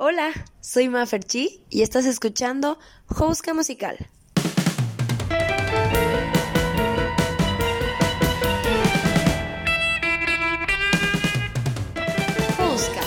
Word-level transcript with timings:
Hola, 0.00 0.30
soy 0.60 0.88
Maferchi 0.88 1.64
y 1.70 1.82
estás 1.82 2.06
escuchando 2.06 2.78
Jouska 3.06 3.52
Musical. 3.52 3.96
Jouska, 12.56 13.00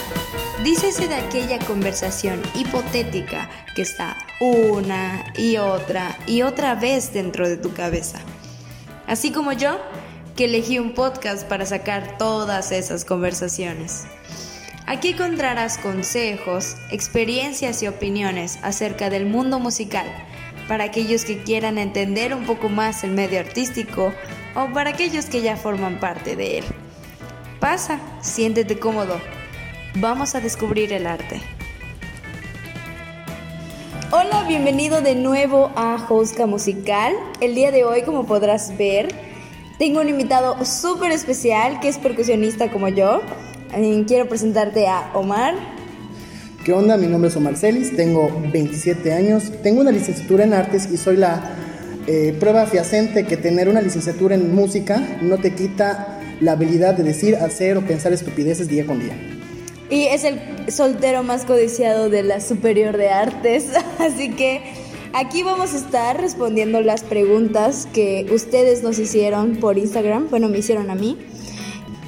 dícese 0.66 1.08
de 1.08 1.16
aquella 1.16 1.60
conversación 1.66 2.42
hipotética 2.56 3.50
que 3.74 3.84
está 3.84 4.18
una 4.42 5.32
y 5.38 5.56
otra 5.56 6.20
y 6.28 6.42
otra 6.42 6.76
vez 6.76 7.14
dentro 7.14 7.48
de 7.48 7.56
tu 7.56 7.74
cabeza. 7.74 8.20
Así 9.08 9.32
como 9.32 9.54
yo, 9.54 9.80
que 10.36 10.44
elegí 10.44 10.78
un 10.78 10.94
podcast 10.94 11.48
para 11.48 11.66
sacar 11.66 12.18
todas 12.18 12.74
esas 12.74 13.06
conversaciones. 13.06 14.08
Aquí 14.92 15.12
encontrarás 15.12 15.78
consejos, 15.78 16.76
experiencias 16.92 17.82
y 17.82 17.88
opiniones 17.88 18.60
acerca 18.62 19.10
del 19.10 19.26
mundo 19.26 19.58
musical 19.58 20.06
para 20.68 20.84
aquellos 20.84 21.24
que 21.24 21.42
quieran 21.44 21.78
entender 21.78 22.34
un 22.34 22.44
poco 22.44 22.68
más 22.68 23.06
el 23.06 23.12
medio 23.12 23.40
artístico 23.40 24.12
o 24.54 24.74
para 24.74 24.90
aquellos 24.90 25.28
que 25.28 25.42
ya 25.42 25.56
forman 25.56 26.02
parte 26.02 26.36
de 26.36 26.58
él. 26.58 26.66
Pasa, 27.62 28.02
siéntete 28.20 28.80
cómodo. 28.80 29.22
Vamos 29.96 30.36
a 30.36 30.42
descubrir 30.42 30.92
el 30.92 31.08
arte. 31.08 31.40
Hola, 34.12 34.44
bienvenido 34.46 35.00
de 35.00 35.16
nuevo 35.16 35.72
a 35.78 36.00
Jouska 36.00 36.48
Musical. 36.48 37.14
El 37.40 37.56
día 37.56 37.72
de 37.72 37.86
hoy, 37.86 38.02
como 38.02 38.26
podrás 38.26 38.78
ver, 38.78 39.08
tengo 39.80 40.02
un 40.02 40.10
invitado 40.10 40.66
súper 40.66 41.14
especial 41.14 41.80
que 41.80 41.88
es 41.88 41.98
percusionista 41.98 42.70
como 42.70 42.90
yo. 42.90 43.22
Eh, 43.74 44.04
quiero 44.06 44.28
presentarte 44.28 44.88
a 44.88 45.12
Omar. 45.14 45.56
¿Qué 46.66 46.74
onda? 46.74 46.98
Mi 46.98 47.08
nombre 47.08 47.30
es 47.30 47.36
Omar 47.38 47.56
Celis, 47.56 47.96
tengo 47.96 48.30
27 48.52 49.14
años, 49.14 49.52
tengo 49.64 49.82
una 49.82 49.92
licenciatura 49.92 50.44
en 50.44 50.54
artes 50.54 50.90
y 50.92 50.98
soy 50.98 51.18
la 51.18 51.42
eh, 52.06 52.36
prueba 52.40 52.66
fehaciente 52.66 53.26
que 53.26 53.38
tener 53.38 53.70
una 53.70 53.82
licenciatura 53.82 54.36
en 54.36 54.54
música 54.54 55.02
no 55.22 55.38
te 55.38 55.56
quita 55.56 56.20
la 56.40 56.54
habilidad 56.54 56.96
de 56.96 57.04
decir, 57.04 57.36
hacer 57.36 57.78
o 57.78 57.82
pensar 57.82 58.12
estupideces 58.12 58.68
día 58.68 58.86
con 58.86 59.00
día. 59.00 59.16
Y 59.90 60.04
es 60.04 60.24
el 60.24 60.40
soltero 60.70 61.24
más 61.24 61.46
codiciado 61.46 62.10
de 62.10 62.24
la 62.24 62.42
Superior 62.42 62.98
de 62.98 63.10
Artes, 63.10 63.70
así 64.00 64.32
que 64.32 64.62
aquí 65.14 65.44
vamos 65.44 65.74
a 65.74 65.78
estar 65.78 66.20
respondiendo 66.20 66.82
las 66.82 67.04
preguntas 67.04 67.88
que 67.94 68.28
ustedes 68.32 68.84
nos 68.84 69.00
hicieron 69.00 69.56
por 69.56 69.78
Instagram, 69.78 70.30
bueno, 70.30 70.50
me 70.50 70.60
hicieron 70.60 70.90
a 70.90 70.96
mí. 70.96 71.18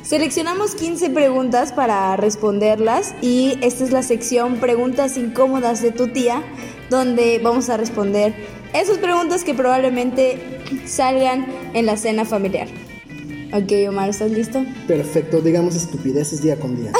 Seleccionamos 0.03 0.75
15 0.75 1.11
preguntas 1.11 1.71
para 1.71 2.17
responderlas 2.17 3.15
y 3.21 3.57
esta 3.61 3.85
es 3.85 3.91
la 3.91 4.03
sección 4.03 4.57
Preguntas 4.57 5.15
incómodas 5.15 5.81
de 5.81 5.91
tu 5.91 6.09
tía, 6.09 6.43
donde 6.89 7.39
vamos 7.41 7.69
a 7.69 7.77
responder 7.77 8.33
esas 8.73 8.97
preguntas 8.97 9.45
que 9.45 9.53
probablemente 9.53 10.59
salgan 10.85 11.47
en 11.73 11.85
la 11.85 11.95
cena 11.95 12.25
familiar. 12.25 12.67
Ok, 13.53 13.71
Omar, 13.87 14.09
¿estás 14.09 14.31
listo? 14.31 14.65
Perfecto, 14.87 15.39
digamos 15.39 15.75
estupideces 15.75 16.41
día 16.41 16.59
con 16.59 16.75
día. 16.75 16.91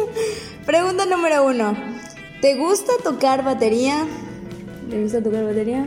Pregunta 0.64 1.04
número 1.04 1.44
uno. 1.44 1.76
¿Te 2.40 2.54
gusta 2.54 2.92
tocar 3.04 3.44
batería? 3.44 4.06
¿Te 4.88 5.02
gusta 5.02 5.22
tocar 5.22 5.44
batería? 5.44 5.86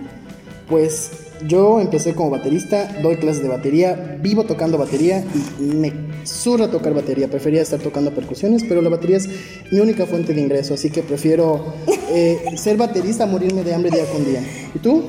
Pues 0.70 1.31
yo 1.48 1.80
empecé 1.80 2.14
como 2.14 2.30
baterista, 2.30 2.88
doy 3.02 3.18
clases 3.18 3.42
de 3.42 3.50
batería, 3.50 4.18
vivo 4.22 4.44
tocando 4.46 4.78
batería 4.78 5.24
y 5.60 5.64
me 5.64 5.94
surra 6.24 6.70
tocar 6.70 6.94
batería. 6.94 7.28
Prefería 7.28 7.62
estar 7.62 7.80
tocando 7.80 8.12
percusiones, 8.12 8.64
pero 8.68 8.82
la 8.82 8.90
batería 8.90 9.18
es 9.18 9.30
mi 9.72 9.80
única 9.80 10.06
fuente 10.06 10.34
de 10.34 10.42
ingreso, 10.42 10.74
así 10.74 10.90
que 10.90 11.04
prefiero 11.04 11.74
eh, 12.12 12.40
ser 12.56 12.78
baterista 12.78 13.24
a 13.24 13.28
morirme 13.28 13.64
de 13.64 13.74
hambre 13.74 13.92
día 13.92 14.06
con 14.06 14.26
día. 14.26 14.44
¿Y 14.74 14.80
tú? 14.80 15.04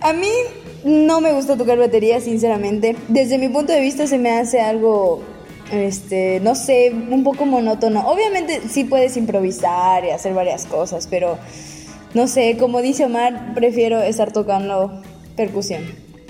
A 0.00 0.12
mí 0.12 0.30
no 0.84 1.20
me 1.20 1.32
gusta 1.32 1.56
tocar 1.56 1.78
batería, 1.78 2.20
sinceramente. 2.20 2.96
Desde 3.08 3.38
mi 3.38 3.48
punto 3.48 3.72
de 3.72 3.80
vista 3.80 4.06
se 4.06 4.18
me 4.18 4.30
hace 4.32 4.60
algo, 4.60 5.22
este, 5.72 6.40
no 6.40 6.54
sé, 6.54 6.92
un 7.10 7.24
poco 7.24 7.46
monótono. 7.46 8.08
Obviamente 8.08 8.60
sí 8.68 8.84
puedes 8.84 9.16
improvisar 9.16 10.04
y 10.04 10.10
hacer 10.10 10.34
varias 10.34 10.66
cosas, 10.66 11.06
pero 11.10 11.38
no 12.12 12.28
sé, 12.28 12.56
como 12.58 12.82
dice 12.82 13.06
Omar, 13.06 13.54
prefiero 13.54 14.00
estar 14.02 14.30
tocando 14.30 15.02
percusión. 15.36 15.82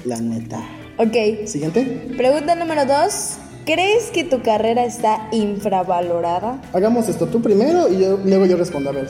La 0.04 0.20
neta. 0.20 0.60
Ok. 0.98 1.47
Siguiente. 1.47 1.82
Pregunta 2.16 2.54
número 2.54 2.84
dos. 2.87 3.37
¿Crees 3.65 4.10
que 4.10 4.25
tu 4.25 4.42
carrera 4.42 4.84
está 4.84 5.28
infravalorada? 5.32 6.60
Hagamos 6.75 7.09
esto 7.09 7.26
tú 7.26 7.41
primero 7.41 7.88
y 7.88 7.98
yo, 7.98 8.19
luego 8.22 8.44
yo 8.44 8.59
respondo. 8.59 8.91
A 8.91 8.92
ver, 8.92 9.09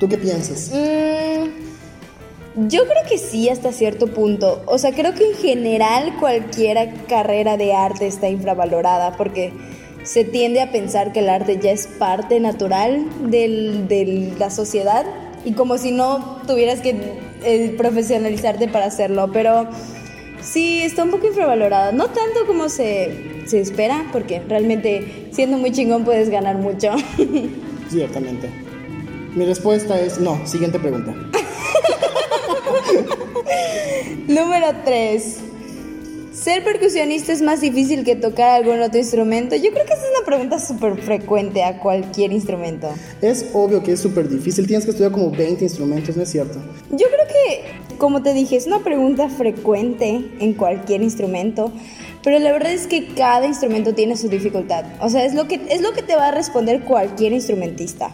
¿tú 0.00 0.08
qué 0.08 0.18
piensas? 0.18 0.72
Mm, 0.74 2.68
yo 2.68 2.82
creo 2.82 3.02
que 3.08 3.18
sí 3.18 3.48
hasta 3.48 3.70
cierto 3.72 4.08
punto. 4.08 4.62
O 4.66 4.78
sea, 4.78 4.92
creo 4.92 5.14
que 5.14 5.30
en 5.30 5.36
general 5.36 6.16
cualquier 6.18 6.92
carrera 7.08 7.56
de 7.56 7.74
arte 7.74 8.08
está 8.08 8.28
infravalorada 8.28 9.16
porque 9.16 9.52
se 10.02 10.24
tiende 10.24 10.60
a 10.60 10.72
pensar 10.72 11.12
que 11.12 11.20
el 11.20 11.28
arte 11.28 11.60
ya 11.62 11.70
es 11.70 11.86
parte 11.86 12.40
natural 12.40 13.06
del, 13.30 13.86
de 13.86 14.32
la 14.36 14.50
sociedad 14.50 15.06
y 15.44 15.52
como 15.52 15.78
si 15.78 15.92
no 15.92 16.40
tuvieras 16.46 16.80
que 16.80 16.96
eh, 17.44 17.74
profesionalizarte 17.76 18.68
para 18.68 18.86
hacerlo. 18.86 19.30
Pero 19.32 19.68
sí, 20.40 20.82
está 20.82 21.04
un 21.04 21.10
poco 21.10 21.26
infravalorada. 21.26 21.92
No 21.92 22.06
tanto 22.06 22.46
como 22.46 22.68
se 22.68 23.32
se 23.46 23.60
espera, 23.60 24.06
porque 24.12 24.40
realmente 24.48 25.28
siendo 25.32 25.58
muy 25.58 25.72
chingón 25.72 26.04
puedes 26.04 26.30
ganar 26.30 26.58
mucho. 26.58 26.92
Ciertamente. 27.88 28.48
Mi 29.34 29.44
respuesta 29.44 30.00
es 30.00 30.18
no. 30.18 30.46
Siguiente 30.46 30.78
pregunta. 30.78 31.14
Número 34.28 34.68
3. 34.84 35.38
¿Ser 36.32 36.64
percusionista 36.64 37.30
es 37.30 37.42
más 37.42 37.60
difícil 37.60 38.04
que 38.04 38.16
tocar 38.16 38.62
algún 38.62 38.80
otro 38.80 38.98
instrumento? 38.98 39.54
Yo 39.54 39.70
creo 39.70 39.84
que 39.84 39.92
esa 39.92 40.02
es 40.02 40.10
una 40.16 40.24
pregunta 40.24 40.58
súper 40.58 40.96
frecuente 40.96 41.62
a 41.62 41.78
cualquier 41.78 42.32
instrumento. 42.32 42.88
Es 43.20 43.50
obvio 43.52 43.82
que 43.82 43.92
es 43.92 44.00
súper 44.00 44.30
difícil. 44.30 44.66
Tienes 44.66 44.86
que 44.86 44.92
estudiar 44.92 45.12
como 45.12 45.30
20 45.30 45.62
instrumentos, 45.62 46.16
¿no 46.16 46.22
es 46.22 46.30
cierto? 46.30 46.58
Yo 46.90 47.06
creo 47.08 47.26
que, 47.28 47.96
como 47.98 48.22
te 48.22 48.32
dije, 48.32 48.56
es 48.56 48.66
una 48.66 48.78
pregunta 48.78 49.28
frecuente 49.28 50.24
en 50.40 50.54
cualquier 50.54 51.02
instrumento. 51.02 51.70
Pero 52.22 52.38
la 52.38 52.50
verdad 52.50 52.72
es 52.72 52.86
que 52.86 53.08
cada 53.08 53.46
instrumento 53.46 53.94
tiene 53.94 54.16
su 54.16 54.30
dificultad. 54.30 54.86
O 55.00 55.10
sea, 55.10 55.26
es 55.26 55.34
lo 55.34 55.48
que, 55.48 55.60
es 55.68 55.82
lo 55.82 55.92
que 55.92 56.02
te 56.02 56.16
va 56.16 56.28
a 56.28 56.30
responder 56.30 56.80
cualquier 56.84 57.32
instrumentista. 57.34 58.10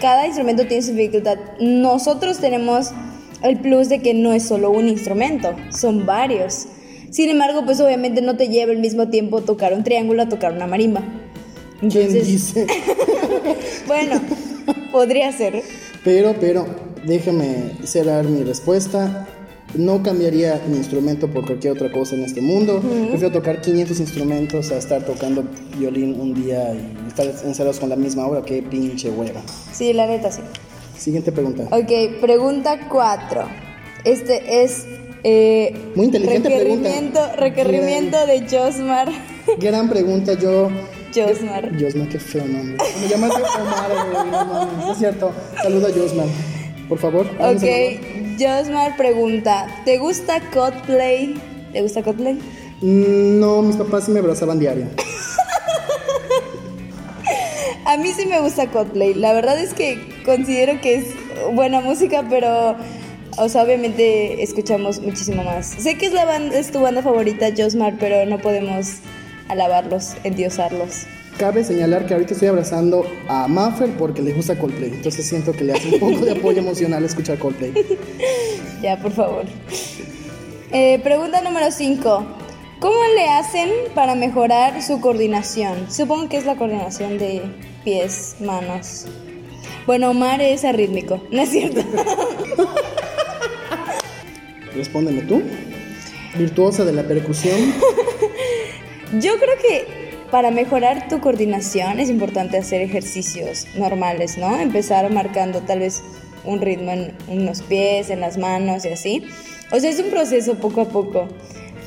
Cada 0.00 0.26
instrumento 0.26 0.66
tiene 0.66 0.82
su 0.82 0.92
dificultad. 0.92 1.36
Nosotros 1.60 2.38
tenemos 2.38 2.92
el 3.42 3.60
plus 3.60 3.90
de 3.90 4.00
que 4.00 4.14
no 4.14 4.32
es 4.32 4.44
solo 4.44 4.70
un 4.70 4.88
instrumento, 4.88 5.54
son 5.70 6.06
varios. 6.06 6.66
Sin 7.10 7.28
embargo, 7.28 7.64
pues 7.64 7.80
obviamente 7.80 8.22
no 8.22 8.36
te 8.36 8.48
lleva 8.48 8.72
el 8.72 8.78
mismo 8.78 9.08
tiempo 9.08 9.42
tocar 9.42 9.74
un 9.74 9.84
triángulo 9.84 10.22
a 10.22 10.28
tocar 10.28 10.52
una 10.52 10.66
marimba. 10.66 11.02
¿Quién 11.80 12.12
dice? 12.12 12.66
bueno, 13.86 14.20
podría 14.92 15.32
ser. 15.32 15.62
Pero, 16.04 16.34
pero, 16.38 16.66
déjame 17.04 17.72
cerrar 17.84 18.24
mi 18.24 18.44
respuesta. 18.44 19.26
No 19.74 20.02
cambiaría 20.02 20.60
mi 20.68 20.76
instrumento 20.76 21.30
por 21.30 21.46
cualquier 21.46 21.74
otra 21.74 21.92
cosa 21.92 22.16
en 22.16 22.24
este 22.24 22.40
mundo. 22.40 22.80
Prefiero 22.80 23.32
tocar 23.32 23.60
500 23.60 24.00
instrumentos 24.00 24.70
a 24.72 24.78
estar 24.78 25.04
tocando 25.04 25.44
violín 25.78 26.20
un 26.20 26.34
día 26.34 26.74
y 26.74 27.08
estar 27.08 27.26
encerrados 27.44 27.78
con 27.78 27.88
la 27.88 27.96
misma 27.96 28.26
obra. 28.26 28.42
Qué 28.42 28.62
pinche 28.62 29.10
hueva. 29.10 29.42
Sí, 29.72 29.92
la 29.92 30.06
neta, 30.06 30.32
sí. 30.32 30.42
Siguiente 30.98 31.30
pregunta. 31.30 31.68
Ok, 31.70 32.20
pregunta 32.20 32.88
4. 32.88 33.48
Este 34.04 34.64
es. 34.64 34.86
Eh, 35.22 35.74
Muy 35.94 36.06
inteligente 36.06 36.48
requerimiento, 36.48 37.20
pregunta. 37.20 37.36
Requerimiento 37.36 38.26
de 38.26 38.46
Josmar. 38.48 39.08
Gran 39.58 39.88
pregunta, 39.88 40.34
yo. 40.34 40.70
Josmar. 41.14 41.70
Josmar, 41.78 42.08
qué 42.08 42.18
feo 42.18 42.44
nombre. 42.46 42.76
Me 43.00 43.08
llamas 43.08 43.32
Omar, 43.32 43.90
no 44.30 44.44
mames, 44.46 44.90
es 44.92 44.98
cierto. 44.98 45.32
Saluda 45.62 45.88
a 45.88 45.92
Josmar, 45.92 46.26
por 46.88 46.98
favor. 46.98 47.26
Ok, 47.38 47.64
Josmar 48.38 48.96
pregunta: 48.96 49.66
¿Te 49.84 49.98
gusta 49.98 50.40
Coldplay? 50.54 51.34
¿Te 51.72 51.82
gusta 51.82 52.02
Coldplay? 52.02 52.34
Mm, 52.80 53.40
No, 53.40 53.60
mis 53.62 53.76
papás 53.76 54.04
sí 54.04 54.12
me 54.12 54.20
abrazaban 54.20 54.58
diario. 54.60 54.86
A 57.86 57.96
mí 57.96 58.12
sí 58.16 58.26
me 58.26 58.40
gusta 58.40 58.68
Coldplay. 58.70 59.14
La 59.14 59.32
verdad 59.32 59.58
es 59.58 59.74
que 59.74 59.98
considero 60.24 60.80
que 60.80 60.94
es 60.96 61.06
buena 61.52 61.80
música, 61.80 62.24
pero, 62.30 62.76
o 63.40 63.48
sea, 63.48 63.62
obviamente 63.62 64.42
escuchamos 64.42 65.00
muchísimo 65.00 65.42
más. 65.42 65.66
Sé 65.66 65.96
que 65.96 66.06
es, 66.06 66.12
la 66.12 66.26
banda, 66.26 66.58
es 66.58 66.70
tu 66.70 66.80
banda 66.80 67.02
favorita, 67.02 67.48
Josmar, 67.56 67.94
pero 67.98 68.26
no 68.26 68.38
podemos 68.38 68.96
alabarlos, 69.48 70.12
endiosarlos. 70.24 71.06
Cabe 71.38 71.64
señalar 71.64 72.04
que 72.04 72.12
ahorita 72.12 72.34
estoy 72.34 72.48
abrazando 72.48 73.06
a 73.28 73.48
Maffer 73.48 73.88
porque 73.96 74.20
le 74.20 74.34
gusta 74.34 74.58
Coldplay. 74.58 74.90
Entonces 74.90 75.26
siento 75.26 75.52
que 75.52 75.64
le 75.64 75.72
hace 75.72 75.88
un 75.88 75.98
poco 75.98 76.24
de 76.24 76.32
apoyo 76.32 76.58
emocional 76.58 77.02
escuchar 77.04 77.38
Coldplay. 77.38 77.72
Ya, 78.82 78.96
por 78.96 79.12
favor. 79.12 79.44
Eh, 80.72 80.98
pregunta 81.02 81.42
número 81.42 81.70
5. 81.70 82.24
¿Cómo 82.80 82.96
le 83.14 83.28
hacen 83.28 83.68
para 83.94 84.14
mejorar 84.14 84.82
su 84.82 85.02
coordinación? 85.02 85.92
Supongo 85.92 86.30
que 86.30 86.38
es 86.38 86.46
la 86.46 86.56
coordinación 86.56 87.18
de 87.18 87.42
pies, 87.84 88.36
manos. 88.40 89.04
Bueno, 89.86 90.10
Omar 90.10 90.40
es 90.40 90.64
arrítmico, 90.64 91.20
¿no 91.30 91.42
es 91.42 91.50
cierto? 91.50 91.82
Respóndeme 94.74 95.22
tú. 95.22 95.42
Virtuosa 96.36 96.84
de 96.84 96.92
la 96.92 97.02
percusión. 97.02 97.58
Yo 99.20 99.32
creo 99.38 99.56
que 99.60 100.00
para 100.30 100.50
mejorar 100.50 101.08
tu 101.08 101.20
coordinación 101.20 101.98
es 101.98 102.08
importante 102.08 102.56
hacer 102.56 102.80
ejercicios 102.80 103.66
normales, 103.76 104.38
¿no? 104.38 104.58
Empezar 104.60 105.10
marcando 105.10 105.60
tal 105.60 105.80
vez 105.80 106.02
un 106.44 106.60
ritmo 106.60 106.92
en 106.92 107.14
unos 107.28 107.62
pies, 107.62 108.10
en 108.10 108.20
las 108.20 108.38
manos 108.38 108.84
y 108.84 108.88
así. 108.88 109.24
O 109.72 109.80
sea, 109.80 109.90
es 109.90 109.98
un 110.00 110.10
proceso 110.10 110.54
poco 110.54 110.82
a 110.82 110.88
poco, 110.88 111.28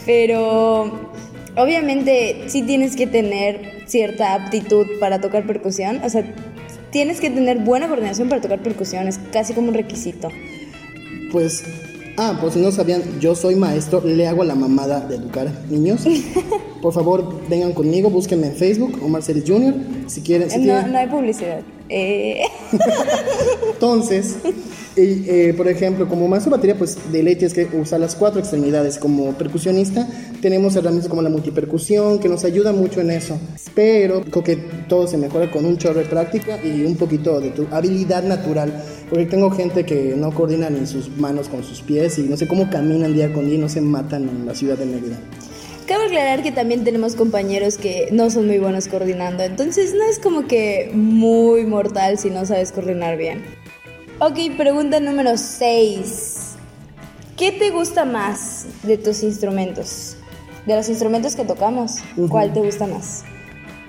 pero 0.05 1.11
obviamente 1.55 2.43
sí 2.47 2.63
tienes 2.63 2.95
que 2.95 3.07
tener 3.07 3.83
cierta 3.85 4.33
aptitud 4.33 4.87
para 4.99 5.19
tocar 5.19 5.45
percusión, 5.45 6.01
o 6.03 6.09
sea, 6.09 6.23
tienes 6.91 7.19
que 7.19 7.29
tener 7.29 7.59
buena 7.59 7.87
coordinación 7.87 8.29
para 8.29 8.41
tocar 8.41 8.59
percusión, 8.59 9.07
es 9.07 9.19
casi 9.31 9.53
como 9.53 9.69
un 9.69 9.73
requisito. 9.73 10.29
Pues 11.31 11.63
Ah, 12.15 12.37
por 12.39 12.51
si 12.51 12.59
no 12.59 12.71
sabían, 12.71 13.01
yo 13.19 13.33
soy 13.33 13.55
maestro, 13.55 14.01
le 14.05 14.27
hago 14.27 14.43
la 14.43 14.53
mamada 14.53 14.99
de 15.01 15.15
educar 15.15 15.47
niños. 15.69 16.03
Por 16.81 16.93
favor, 16.93 17.39
vengan 17.49 17.73
conmigo, 17.73 18.09
búsquenme 18.09 18.47
en 18.47 18.55
Facebook, 18.55 18.99
Omar 19.01 19.23
Celis 19.23 19.45
Jr., 19.47 19.73
si 20.07 20.21
quieren. 20.21 20.49
no, 20.67 20.87
no 20.87 20.97
hay 20.97 21.07
publicidad. 21.07 21.61
Eh. 21.89 22.43
Entonces, 23.73 24.35
eh, 24.95 25.53
por 25.57 25.67
ejemplo, 25.67 26.07
como 26.07 26.27
maestro 26.27 26.51
de 26.51 26.57
batería, 26.57 26.77
pues 26.77 26.97
de 27.11 27.23
ley 27.23 27.35
tienes 27.35 27.53
que 27.53 27.65
usar 27.77 27.99
las 27.99 28.15
cuatro 28.15 28.39
extremidades. 28.39 28.97
Como 28.97 29.31
percusionista, 29.33 30.07
tenemos 30.41 30.75
herramientas 30.75 31.09
como 31.09 31.21
la 31.21 31.29
multipercusión, 31.29 32.19
que 32.19 32.29
nos 32.29 32.43
ayuda 32.43 32.73
mucho 32.73 33.01
en 33.01 33.11
eso. 33.11 33.39
Pero 33.73 34.21
creo 34.21 34.43
que 34.43 34.55
todo 34.87 35.07
se 35.07 35.17
mejora 35.17 35.49
con 35.49 35.65
un 35.65 35.77
chorro 35.77 35.99
de 35.99 36.05
práctica 36.05 36.59
y 36.63 36.83
un 36.83 36.95
poquito 36.95 37.39
de 37.39 37.49
tu 37.51 37.65
habilidad 37.71 38.23
natural. 38.23 38.83
Porque 39.13 39.27
tengo 39.27 39.51
gente 39.51 39.85
que 39.85 40.15
no 40.17 40.33
coordina 40.33 40.71
ni 40.71 40.87
sus 40.87 41.07
manos 41.17 41.47
con 41.47 41.63
sus 41.63 41.81
pies 41.81 42.17
y 42.17 42.23
no 42.23 42.35
sé 42.35 42.47
cómo 42.47 42.71
caminan 42.71 43.13
día 43.13 43.31
con 43.31 43.45
día 43.45 43.53
y 43.53 43.57
no 43.59 43.69
se 43.69 43.79
matan 43.79 44.27
en 44.27 44.47
la 44.47 44.55
ciudad 44.55 44.75
de 44.75 44.87
Mérida. 44.87 45.19
Cabe 45.85 46.05
aclarar 46.05 46.41
que 46.41 46.51
también 46.51 46.83
tenemos 46.83 47.13
compañeros 47.13 47.77
que 47.77 48.09
no 48.11 48.31
son 48.31 48.47
muy 48.47 48.57
buenos 48.57 48.87
coordinando, 48.87 49.43
entonces 49.43 49.93
no 49.93 50.03
es 50.05 50.17
como 50.17 50.47
que 50.47 50.89
muy 50.95 51.63
mortal 51.63 52.17
si 52.17 52.31
no 52.31 52.43
sabes 52.47 52.71
coordinar 52.71 53.15
bien. 53.15 53.43
Ok, 54.17 54.57
pregunta 54.57 54.99
número 54.99 55.37
6. 55.37 56.55
¿Qué 57.37 57.51
te 57.51 57.69
gusta 57.69 58.05
más 58.05 58.65
de 58.81 58.97
tus 58.97 59.21
instrumentos? 59.21 60.17
De 60.65 60.75
los 60.75 60.89
instrumentos 60.89 61.35
que 61.35 61.45
tocamos, 61.45 61.97
¿cuál 62.29 62.51
te 62.51 62.61
gusta 62.61 62.87
más? 62.87 63.25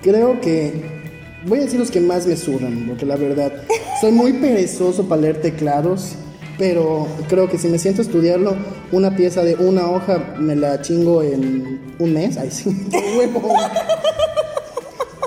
Creo 0.03 0.39
que 0.39 1.04
voy 1.45 1.59
a 1.59 1.61
decir 1.63 1.79
los 1.79 1.91
que 1.91 2.01
más 2.01 2.25
me 2.25 2.35
sudan, 2.35 2.85
porque 2.87 3.05
la 3.05 3.15
verdad, 3.15 3.53
soy 4.01 4.11
muy 4.11 4.33
perezoso 4.33 5.07
para 5.07 5.21
leer 5.21 5.41
teclados 5.41 6.15
pero 6.57 7.07
creo 7.27 7.49
que 7.49 7.57
si 7.57 7.67
me 7.67 7.77
siento 7.77 8.01
a 8.01 8.05
estudiarlo, 8.05 8.55
una 8.91 9.15
pieza 9.15 9.43
de 9.43 9.55
una 9.55 9.89
hoja 9.89 10.35
me 10.39 10.55
la 10.55 10.81
chingo 10.81 11.21
en 11.21 11.81
un 11.99 12.13
mes. 12.13 12.37
Ay, 12.37 12.49
sí, 12.51 12.69
huevo. 13.17 13.53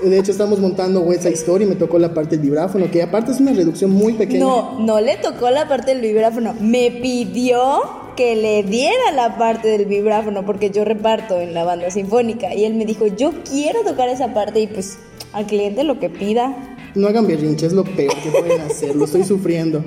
De 0.03 0.19
hecho, 0.19 0.31
estamos 0.31 0.61
montando 0.61 1.05
Side 1.13 1.35
Story 1.35 1.65
y 1.65 1.67
me 1.67 1.75
tocó 1.75 1.99
la 1.99 2.15
parte 2.15 2.37
del 2.37 2.47
vibráfono, 2.47 2.91
que 2.91 3.03
aparte 3.03 3.33
es 3.33 3.41
una 3.41 3.53
reducción 3.53 3.91
muy 3.91 4.15
pequeña. 4.15 4.45
No, 4.45 4.79
no 4.79 5.01
le 5.01 5.17
tocó 5.17 5.51
la 5.51 5.69
parte 5.69 5.93
del 5.93 6.01
vibráfono. 6.01 6.55
Me 6.61 6.91
pidió 6.91 7.81
que 8.17 8.37
le 8.37 8.63
diera 8.63 9.13
la 9.15 9.37
parte 9.37 9.69
del 9.69 9.87
vibráfono 9.87 10.47
porque 10.47 10.71
yo 10.71 10.85
reparto 10.85 11.41
en 11.41 11.53
la 11.53 11.65
banda 11.65 11.91
sinfónica. 11.91 12.55
Y 12.55 12.65
él 12.65 12.75
me 12.75 12.87
dijo, 12.87 13.07
yo 13.09 13.33
quiero 13.49 13.83
tocar 13.83 14.09
esa 14.09 14.33
parte 14.33 14.61
y 14.61 14.67
pues 14.69 14.99
al 15.33 15.47
cliente 15.47 15.85
lo 15.85 15.99
que 15.99 16.11
pida. 16.11 16.77
No 16.95 17.07
hagan 17.07 17.27
berrinche, 17.27 17.67
es 17.67 17.73
lo 17.73 17.85
peor 17.85 18.15
que 18.23 18.31
pueden 18.31 18.61
hacer, 18.63 18.97
lo 18.97 19.05
estoy 19.05 19.25
sufriendo. 19.25 19.85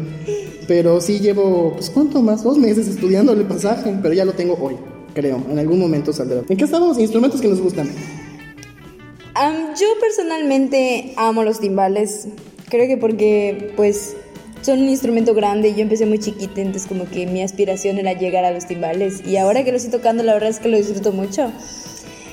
Pero 0.67 1.01
sí 1.01 1.19
llevo, 1.19 1.73
pues, 1.73 1.89
¿cuánto 1.89 2.21
más? 2.21 2.43
Dos 2.43 2.57
meses 2.57 2.87
estudiando 2.87 3.33
el 3.33 3.43
pasaje, 3.45 3.93
pero 4.01 4.13
ya 4.13 4.23
lo 4.23 4.33
tengo 4.33 4.57
hoy, 4.61 4.75
creo. 5.13 5.43
En 5.49 5.59
algún 5.59 5.79
momento 5.79 6.13
saldrá. 6.13 6.41
¿En 6.47 6.57
qué 6.57 6.63
estamos? 6.63 6.97
Instrumentos 6.99 7.41
que 7.41 7.47
nos 7.47 7.59
gustan. 7.59 7.89
yo 9.79 9.87
personalmente 9.99 11.13
amo 11.17 11.43
los 11.43 11.59
timbales. 11.59 12.27
Creo 12.69 12.87
que 12.87 12.97
porque, 12.97 13.73
pues, 13.75 14.15
son 14.61 14.79
un 14.79 14.89
instrumento 14.89 15.33
grande 15.33 15.69
y 15.69 15.75
yo 15.75 15.81
empecé 15.81 16.05
muy 16.05 16.19
chiquita, 16.19 16.61
entonces 16.61 16.87
como 16.87 17.09
que 17.09 17.25
mi 17.25 17.41
aspiración 17.41 17.97
era 17.97 18.13
llegar 18.13 18.45
a 18.45 18.51
los 18.51 18.67
timbales. 18.67 19.25
Y 19.25 19.37
ahora 19.37 19.63
que 19.63 19.71
lo 19.71 19.77
estoy 19.77 19.91
tocando, 19.91 20.23
la 20.23 20.33
verdad 20.33 20.49
es 20.49 20.59
que 20.59 20.69
lo 20.69 20.77
disfruto 20.77 21.11
mucho. 21.11 21.51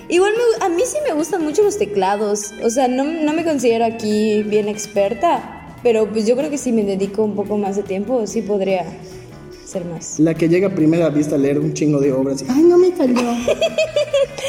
Igual 0.08 0.32
a 0.60 0.68
mí 0.70 0.82
sí 0.86 0.96
me 1.06 1.14
gustan 1.14 1.44
mucho 1.44 1.62
los 1.62 1.76
teclados. 1.78 2.52
O 2.62 2.70
sea, 2.70 2.88
no, 2.88 3.04
no 3.04 3.32
me 3.34 3.44
considero 3.44 3.84
aquí 3.84 4.42
bien 4.42 4.68
experta, 4.68 5.76
pero 5.82 6.08
pues 6.08 6.26
yo 6.26 6.36
creo 6.36 6.50
que 6.50 6.58
si 6.58 6.72
me 6.72 6.82
dedico 6.82 7.22
un 7.22 7.34
poco 7.34 7.58
más 7.58 7.76
de 7.76 7.82
tiempo, 7.82 8.26
sí 8.26 8.40
podría 8.40 8.86
ser 9.66 9.84
más. 9.84 10.18
La 10.18 10.34
que 10.34 10.48
llega 10.48 10.68
a 10.68 10.74
primera 10.74 11.10
vista 11.10 11.34
a 11.34 11.38
leer 11.38 11.58
un 11.58 11.74
chingo 11.74 12.00
de 12.00 12.12
obras. 12.12 12.42
Ay, 12.48 12.62
no 12.62 12.78
me 12.78 12.96
salió. 12.96 13.20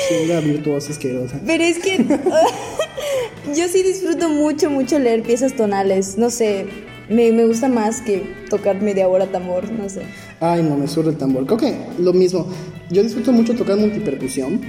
Chinga 0.08 0.40
virtuosa, 0.40 0.92
asquerosa. 0.92 1.42
Pero 1.46 1.64
es 1.64 1.78
que 1.80 1.98
yo 3.56 3.68
sí 3.68 3.84
disfruto 3.84 4.30
mucho, 4.30 4.70
mucho 4.70 4.98
leer 4.98 5.24
piezas 5.24 5.56
tonales. 5.56 6.18
No 6.18 6.30
sé, 6.30 6.68
me, 7.10 7.34
me, 7.34 7.46
gusta 7.46 7.68
más 7.68 8.02
que 8.02 8.24
tocar 8.50 8.82
media 8.82 9.10
hora 9.10 9.28
tambor, 9.28 9.70
no 9.72 9.90
sé. 9.90 10.04
Ay, 10.40 10.64
no, 10.64 10.78
me 10.78 10.88
surre 10.88 11.10
el 11.10 11.18
tambor. 11.18 11.46
Creo 11.46 11.58
que 11.58 11.76
lo 12.00 12.14
mismo. 12.14 12.48
Yo 12.90 13.04
disfruto 13.04 13.34
mucho 13.34 13.56
tocar 13.56 13.78
multipercusión 13.78 14.62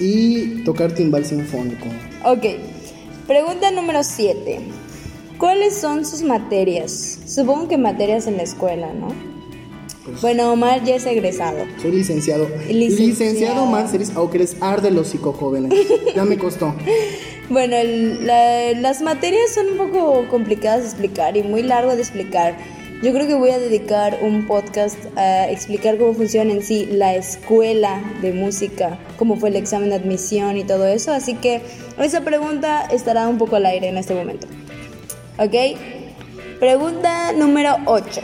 y 0.00 0.62
tocar 0.64 0.92
timbal 0.92 1.24
sinfónico. 1.24 1.86
Ok. 2.24 2.44
Pregunta 3.26 3.70
número 3.70 4.02
7. 4.02 4.60
¿Cuáles 5.38 5.76
son 5.76 6.04
sus 6.04 6.22
materias? 6.22 7.20
Supongo 7.26 7.68
que 7.68 7.78
materias 7.78 8.26
en 8.26 8.38
la 8.38 8.42
escuela, 8.42 8.92
¿no? 8.92 9.08
Pues, 10.04 10.22
bueno, 10.22 10.52
Omar 10.52 10.82
ya 10.84 10.96
es 10.96 11.06
egresado. 11.06 11.66
Soy 11.80 11.92
licenciado. 11.92 12.48
Licenciado, 12.66 13.06
licenciado 13.06 13.62
Omar 13.64 13.88
Celis, 13.88 14.12
aunque 14.14 14.38
eres 14.38 14.56
arde 14.60 14.90
los 14.90 15.14
jóvenes. 15.14 15.72
ya 16.14 16.24
me 16.24 16.38
costó. 16.38 16.74
bueno, 17.50 17.76
las 17.82 19.02
materias 19.02 19.54
son 19.54 19.72
un 19.72 19.76
poco 19.76 20.26
complicadas 20.28 20.80
de 20.80 20.88
explicar 20.88 21.36
y 21.36 21.42
muy 21.42 21.62
largo 21.62 21.94
de 21.94 22.00
explicar. 22.00 22.56
Yo 23.00 23.12
creo 23.12 23.28
que 23.28 23.34
voy 23.34 23.50
a 23.50 23.60
dedicar 23.60 24.18
un 24.22 24.46
podcast 24.48 24.98
a 25.16 25.48
explicar 25.48 25.98
cómo 25.98 26.14
funciona 26.14 26.52
en 26.52 26.64
sí 26.64 26.88
la 26.90 27.14
escuela 27.14 28.02
de 28.22 28.32
música, 28.32 28.98
cómo 29.16 29.36
fue 29.36 29.50
el 29.50 29.56
examen 29.56 29.90
de 29.90 29.94
admisión 29.94 30.56
y 30.56 30.64
todo 30.64 30.84
eso. 30.88 31.12
Así 31.12 31.34
que 31.34 31.60
esa 32.02 32.22
pregunta 32.22 32.86
estará 32.90 33.28
un 33.28 33.38
poco 33.38 33.54
al 33.54 33.66
aire 33.66 33.88
en 33.88 33.98
este 33.98 34.14
momento. 34.14 34.48
¿Ok? 35.38 35.78
Pregunta 36.58 37.32
número 37.34 37.76
8. 37.84 38.20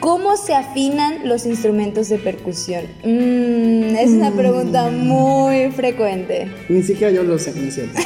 ¿Cómo 0.00 0.38
se 0.38 0.54
afinan 0.54 1.28
los 1.28 1.44
instrumentos 1.44 2.08
de 2.08 2.16
percusión? 2.16 2.84
Mm, 3.04 3.96
es 3.96 4.10
una 4.10 4.30
pregunta 4.30 4.90
mm. 4.90 5.06
muy 5.06 5.70
frecuente. 5.72 6.50
Ni 6.70 6.82
siquiera 6.82 7.12
yo 7.12 7.24
lo 7.24 7.38
sé, 7.38 7.52
¿no 7.54 7.68
es 7.68 7.74
cierto? 7.74 8.00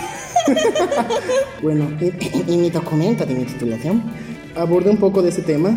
bueno, 1.63 1.97
en, 2.01 2.61
mi 2.61 2.71
documento 2.71 3.25
de 3.25 3.35
mi 3.35 3.45
titulación 3.45 4.03
abordé 4.61 4.91
un 4.91 4.99
poco 4.99 5.23
de 5.23 5.31
ese 5.31 5.43
tema, 5.43 5.77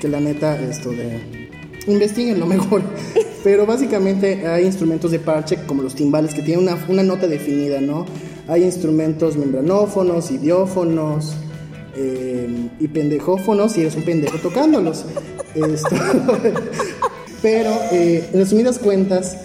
que 0.00 0.08
la 0.08 0.20
neta, 0.20 0.60
esto 0.60 0.90
de... 0.90 1.46
Investiguen 1.86 2.40
lo 2.40 2.46
mejor. 2.46 2.82
Pero 3.44 3.64
básicamente 3.64 4.46
hay 4.46 4.64
instrumentos 4.64 5.12
de 5.12 5.20
parche 5.20 5.58
como 5.66 5.82
los 5.82 5.94
timbales 5.94 6.34
que 6.34 6.42
tienen 6.42 6.66
una, 6.66 6.84
una 6.88 7.04
nota 7.04 7.28
definida, 7.28 7.80
¿no? 7.80 8.04
Hay 8.48 8.64
instrumentos 8.64 9.36
membranófonos, 9.36 10.30
idiófonos, 10.32 11.34
eh, 11.96 12.68
y 12.80 12.88
pendejófonos 12.88 13.72
si 13.72 13.82
eres 13.82 13.94
un 13.94 14.02
pendejo 14.02 14.38
tocándolos. 14.38 15.04
pero, 17.42 17.70
eh, 17.92 18.28
en 18.32 18.38
resumidas 18.40 18.78
cuentas, 18.78 19.36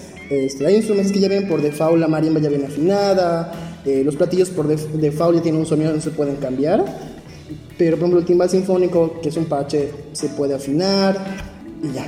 hay 0.65 0.75
instrumentos 0.75 1.11
que 1.11 1.19
ya 1.19 1.27
vienen 1.27 1.47
por 1.47 1.61
default, 1.61 1.99
la 1.99 2.07
marimba 2.07 2.39
ya 2.39 2.49
viene 2.49 2.65
afinada, 2.65 3.51
eh, 3.85 4.01
los 4.03 4.15
platillos 4.15 4.49
por 4.49 4.67
default 4.67 5.37
ya 5.37 5.43
tienen 5.43 5.61
un 5.61 5.67
sonido, 5.67 5.93
no 5.93 6.01
se 6.01 6.11
pueden 6.11 6.37
cambiar. 6.37 7.10
Pero, 7.77 7.97
por 7.97 8.03
ejemplo, 8.03 8.19
el 8.19 8.25
timbal 8.25 8.49
sinfónico, 8.49 9.19
que 9.21 9.29
es 9.29 9.37
un 9.37 9.45
parche, 9.45 9.91
se 10.13 10.29
puede 10.29 10.53
afinar 10.55 11.17
y 11.83 11.93
ya. 11.93 12.05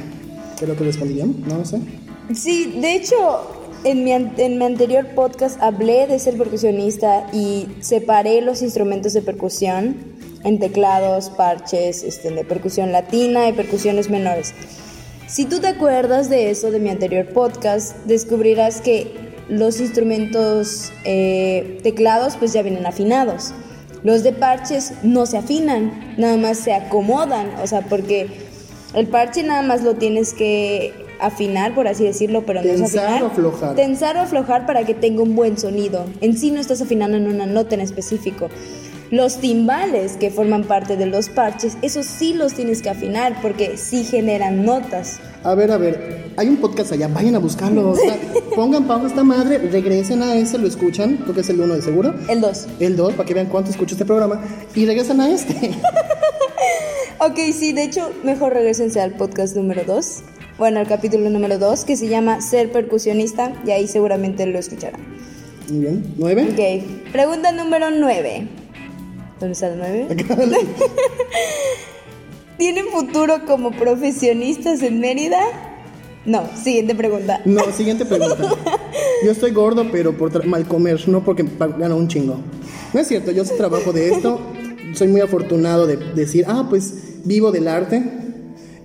Creo 0.59 0.75
que 0.75 0.83
respondí 0.83 1.15
no 1.15 1.57
lo 1.57 1.65
sé. 1.65 1.79
Sí, 2.33 2.77
de 2.79 2.95
hecho, 2.95 3.15
en 3.83 4.03
mi, 4.03 4.11
en 4.13 4.57
mi, 4.57 4.65
anterior 4.65 5.07
podcast 5.13 5.61
hablé 5.61 6.07
de 6.07 6.19
ser 6.19 6.37
percusionista 6.37 7.27
y 7.33 7.67
separé 7.81 8.41
los 8.41 8.61
instrumentos 8.61 9.13
de 9.13 9.21
percusión 9.21 9.97
en 10.43 10.59
teclados, 10.59 11.29
parches, 11.29 12.03
este, 12.03 12.31
de 12.31 12.43
percusión 12.43 12.91
latina 12.91 13.49
y 13.49 13.53
percusiones 13.53 14.09
menores. 14.09 14.53
Si 15.27 15.45
tú 15.45 15.59
te 15.59 15.67
acuerdas 15.67 16.29
de 16.29 16.49
eso 16.51 16.69
de 16.71 16.79
mi 16.79 16.89
anterior 16.89 17.27
podcast, 17.33 17.95
descubrirás 18.05 18.81
que 18.81 19.33
los 19.49 19.79
instrumentos 19.79 20.91
eh, 21.05 21.79
teclados 21.83 22.35
pues 22.37 22.53
ya 22.53 22.61
vienen 22.61 22.85
afinados. 22.85 23.53
Los 24.03 24.23
de 24.23 24.33
parches 24.33 24.93
no 25.03 25.25
se 25.25 25.37
afinan, 25.37 26.15
nada 26.17 26.37
más 26.37 26.57
se 26.57 26.73
acomodan, 26.73 27.51
o 27.61 27.67
sea, 27.67 27.81
porque 27.81 28.27
el 28.93 29.07
parche 29.07 29.43
nada 29.43 29.61
más 29.61 29.83
lo 29.83 29.95
tienes 29.95 30.33
que 30.33 30.93
afinar, 31.19 31.73
por 31.73 31.87
así 31.87 32.03
decirlo, 32.03 32.45
pero 32.45 32.61
no 32.61 32.69
es 32.69 32.81
afinar. 32.81 33.23
o 33.23 33.27
aflojar. 33.27 33.75
Tensar 33.75 34.17
o 34.17 34.21
aflojar 34.21 34.65
para 34.65 34.85
que 34.85 34.93
tenga 34.93 35.23
un 35.23 35.35
buen 35.35 35.57
sonido. 35.57 36.05
En 36.21 36.37
sí 36.37 36.51
no 36.51 36.59
estás 36.59 36.81
afinando 36.81 37.17
en 37.17 37.27
una 37.27 37.45
nota 37.45 37.75
en 37.75 37.81
específico. 37.81 38.49
Los 39.13 39.37
timbales 39.37 40.13
que 40.13 40.31
forman 40.31 40.63
parte 40.63 40.97
de 40.97 41.05
los 41.05 41.29
parches, 41.29 41.77
esos 41.83 42.07
sí 42.07 42.33
los 42.33 42.55
tienes 42.55 42.81
que 42.81 42.89
afinar 42.89 43.39
porque 43.43 43.77
sí 43.77 44.03
generan 44.03 44.65
notas. 44.65 45.19
A 45.43 45.53
ver, 45.53 45.69
a 45.69 45.77
ver, 45.77 46.31
hay 46.35 46.47
un 46.47 46.57
podcast 46.57 46.93
allá, 46.93 47.07
vayan 47.09 47.35
a 47.35 47.37
buscarlo. 47.37 47.91
o 47.91 47.95
sea, 47.95 48.17
pongan 48.55 48.87
pausa 48.87 49.05
esta 49.05 49.23
madre, 49.23 49.59
regresen 49.59 50.23
a 50.23 50.33
ese, 50.33 50.57
lo 50.57 50.67
escuchan, 50.67 51.17
creo 51.17 51.35
que 51.35 51.41
es 51.41 51.49
el 51.51 51.61
uno 51.61 51.75
de 51.75 51.83
seguro. 51.83 52.15
El 52.27 52.41
2. 52.41 52.67
El 52.79 52.95
2, 52.95 53.13
para 53.13 53.27
que 53.27 53.35
vean 53.35 53.45
cuánto 53.49 53.69
escucho 53.69 53.93
este 53.93 54.03
programa, 54.03 54.41
y 54.73 54.87
regresan 54.87 55.21
a 55.21 55.29
este. 55.29 55.75
Ok, 57.19 57.37
sí, 57.53 57.71
de 57.71 57.83
hecho, 57.83 58.11
mejor 58.23 58.53
regresense 58.53 58.99
al 58.99 59.11
podcast 59.11 59.55
número 59.55 59.83
2. 59.85 60.23
Bueno, 60.57 60.79
al 60.79 60.87
capítulo 60.87 61.29
número 61.29 61.59
2, 61.59 61.85
que 61.85 61.95
se 61.95 62.07
llama 62.07 62.41
Ser 62.41 62.71
percusionista, 62.71 63.53
y 63.63 63.71
ahí 63.71 63.87
seguramente 63.87 64.47
lo 64.47 64.57
escucharán. 64.57 65.01
Muy 65.69 65.79
bien, 65.81 66.13
¿nueve? 66.17 66.47
Ok, 66.51 67.11
pregunta 67.13 67.51
número 67.51 67.91
9. 67.91 68.62
¿Dónde 69.43 69.53
está 69.55 69.67
el 69.67 69.77
9? 69.77 70.07
¿Tienen 72.57 72.85
futuro 72.85 73.45
como 73.45 73.71
profesionistas 73.71 74.81
en 74.81 75.01
Mérida? 75.01 75.41
No, 76.25 76.47
siguiente 76.55 76.95
pregunta. 76.95 77.41
No, 77.43 77.61
siguiente 77.73 78.05
pregunta. 78.05 78.55
Yo 79.25 79.31
estoy 79.31 79.51
gordo, 79.51 79.85
pero 79.91 80.17
por 80.17 80.45
mal 80.45 80.65
comer, 80.65 81.05
no 81.09 81.25
porque 81.25 81.45
gano 81.77 81.97
un 81.97 82.07
chingo. 82.07 82.39
No 82.93 83.01
es 83.01 83.07
cierto, 83.09 83.31
yo 83.31 83.43
trabajo 83.43 83.91
de 83.91 84.13
esto. 84.13 84.39
Soy 84.93 85.09
muy 85.09 85.19
afortunado 85.19 85.87
de 85.87 85.97
decir, 85.97 86.45
ah, 86.47 86.67
pues 86.69 86.93
vivo 87.25 87.51
del 87.51 87.67
arte. 87.67 88.01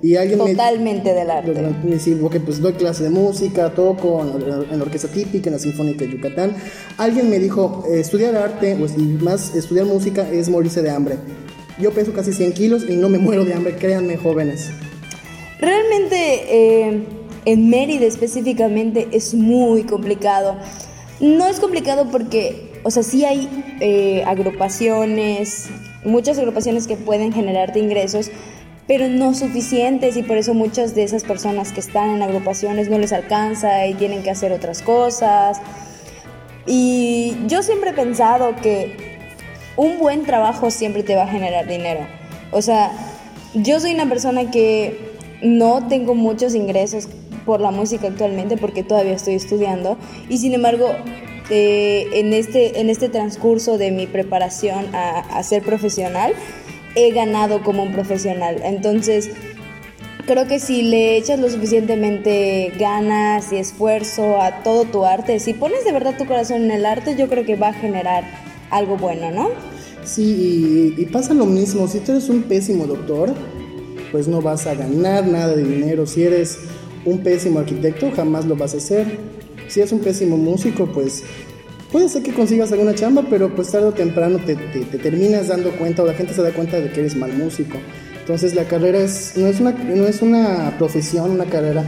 Y 0.02 0.16
alguien 0.16 0.38
me. 0.42 0.50
Totalmente 0.50 1.12
del 1.12 1.30
arte. 1.30 1.52
Me 1.84 1.94
dice, 1.94 2.16
porque 2.16 2.40
pues 2.40 2.60
doy 2.60 2.74
clase 2.74 3.04
de 3.04 3.10
música, 3.10 3.70
toco 3.74 4.22
en 4.22 4.48
la, 4.48 4.56
en 4.70 4.78
la 4.78 4.84
orquesta 4.84 5.08
típica, 5.08 5.48
en 5.48 5.54
la 5.54 5.58
Sinfónica 5.58 6.04
de 6.04 6.12
Yucatán. 6.12 6.56
Alguien 6.96 7.28
me 7.28 7.38
dijo, 7.38 7.84
eh, 7.90 8.00
estudiar 8.00 8.36
arte, 8.36 8.76
pues, 8.78 8.94
y 8.96 9.02
más 9.02 9.54
estudiar 9.54 9.86
música 9.86 10.28
es 10.30 10.48
morirse 10.48 10.82
de 10.82 10.90
hambre. 10.90 11.16
Yo 11.78 11.92
peso 11.92 12.12
casi 12.12 12.32
100 12.32 12.52
kilos 12.52 12.84
y 12.88 12.96
no 12.96 13.08
me 13.08 13.18
muero 13.18 13.44
de 13.44 13.54
hambre, 13.54 13.76
créanme, 13.76 14.16
jóvenes. 14.16 14.70
Realmente 15.60 16.16
eh, 16.48 17.02
en 17.44 17.70
Mérida 17.70 18.06
específicamente 18.06 19.08
es 19.12 19.34
muy 19.34 19.84
complicado. 19.84 20.56
No 21.20 21.48
es 21.48 21.58
complicado 21.58 22.08
porque, 22.10 22.80
o 22.84 22.90
sea, 22.90 23.02
sí 23.02 23.24
hay 23.24 23.48
eh, 23.80 24.22
agrupaciones, 24.24 25.68
muchas 26.04 26.38
agrupaciones 26.38 26.86
que 26.86 26.96
pueden 26.96 27.32
generarte 27.32 27.78
ingresos, 27.78 28.30
pero 28.88 29.06
no 29.08 29.34
suficientes 29.34 30.16
y 30.16 30.22
por 30.22 30.38
eso 30.38 30.54
muchas 30.54 30.94
de 30.94 31.02
esas 31.02 31.22
personas 31.22 31.72
que 31.72 31.80
están 31.80 32.08
en 32.08 32.22
agrupaciones 32.22 32.88
no 32.88 32.98
les 32.98 33.12
alcanza 33.12 33.86
y 33.86 33.92
tienen 33.92 34.22
que 34.22 34.30
hacer 34.30 34.50
otras 34.50 34.80
cosas. 34.80 35.60
Y 36.66 37.36
yo 37.46 37.62
siempre 37.62 37.90
he 37.90 37.92
pensado 37.92 38.56
que 38.56 39.18
un 39.76 39.98
buen 39.98 40.24
trabajo 40.24 40.70
siempre 40.70 41.02
te 41.02 41.14
va 41.14 41.24
a 41.24 41.28
generar 41.28 41.68
dinero. 41.68 42.00
O 42.50 42.62
sea, 42.62 42.90
yo 43.52 43.78
soy 43.78 43.92
una 43.92 44.08
persona 44.08 44.50
que 44.50 44.98
no 45.42 45.86
tengo 45.86 46.14
muchos 46.14 46.54
ingresos 46.54 47.08
por 47.44 47.60
la 47.60 47.70
música 47.70 48.08
actualmente 48.08 48.56
porque 48.56 48.82
todavía 48.82 49.12
estoy 49.12 49.34
estudiando 49.34 49.96
y 50.28 50.38
sin 50.38 50.52
embargo 50.52 50.88
eh, 51.48 52.06
en, 52.12 52.32
este, 52.32 52.80
en 52.80 52.90
este 52.90 53.08
transcurso 53.08 53.78
de 53.78 53.90
mi 53.90 54.06
preparación 54.06 54.94
a, 54.94 55.20
a 55.20 55.42
ser 55.42 55.62
profesional 55.62 56.34
he 56.98 57.12
ganado 57.12 57.62
como 57.62 57.82
un 57.82 57.92
profesional. 57.92 58.60
Entonces, 58.64 59.30
creo 60.26 60.46
que 60.46 60.58
si 60.58 60.82
le 60.82 61.16
echas 61.16 61.38
lo 61.38 61.48
suficientemente 61.48 62.72
ganas 62.78 63.52
y 63.52 63.56
esfuerzo 63.56 64.40
a 64.40 64.62
todo 64.62 64.84
tu 64.84 65.04
arte, 65.04 65.38
si 65.40 65.54
pones 65.54 65.84
de 65.84 65.92
verdad 65.92 66.16
tu 66.18 66.26
corazón 66.26 66.64
en 66.64 66.70
el 66.72 66.86
arte, 66.86 67.16
yo 67.16 67.28
creo 67.28 67.44
que 67.44 67.56
va 67.56 67.68
a 67.68 67.72
generar 67.72 68.24
algo 68.70 68.96
bueno, 68.96 69.30
¿no? 69.30 69.48
Sí, 70.04 70.94
y, 70.96 71.04
pasa 71.06 71.34
lo 71.34 71.46
mismo. 71.46 71.86
Si 71.86 72.00
tú 72.00 72.12
eres 72.12 72.28
un 72.28 72.42
pésimo 72.42 72.86
doctor, 72.86 73.34
pues 74.10 74.26
no 74.26 74.40
vas 74.40 74.66
a 74.66 74.74
ganar 74.74 75.26
nada 75.26 75.54
de 75.54 75.64
dinero. 75.64 76.06
Si 76.06 76.22
eres 76.22 76.58
un 77.04 77.18
pésimo 77.22 77.58
arquitecto, 77.58 78.10
jamás 78.14 78.46
lo 78.46 78.56
vas 78.56 78.74
a 78.74 78.78
hacer. 78.78 79.18
Si 79.68 79.80
eres 79.80 79.92
un 79.92 80.00
pésimo 80.00 80.36
músico, 80.36 80.86
pues 80.86 81.24
puede 81.92 82.08
ser 82.08 82.22
que 82.22 82.32
consigas 82.32 82.70
alguna 82.72 82.94
chamba, 82.94 83.24
pero 83.28 83.54
pues 83.54 83.70
tarde 83.70 83.86
o 83.86 83.92
temprano 83.92 84.38
te, 84.44 84.56
te- 84.56 84.84
te 84.84 84.98
terminas 84.98 85.48
dando 85.48 85.70
cuenta 85.72 86.02
o 86.02 86.06
la 86.06 86.14
gente 86.14 86.34
se 86.34 86.42
da 86.42 86.52
cuenta 86.52 86.78
de 86.80 86.90
que 86.90 87.00
eres 87.00 87.16
mal 87.16 87.32
músico. 87.32 87.78
Entonces 88.20 88.54
la 88.54 88.64
carrera 88.64 88.98
es, 88.98 89.32
no, 89.36 89.46
es 89.46 89.58
una, 89.60 89.72
no 89.72 90.06
es 90.06 90.20
una 90.22 90.74
profesión, 90.78 91.30
una 91.30 91.46
carrera 91.46 91.82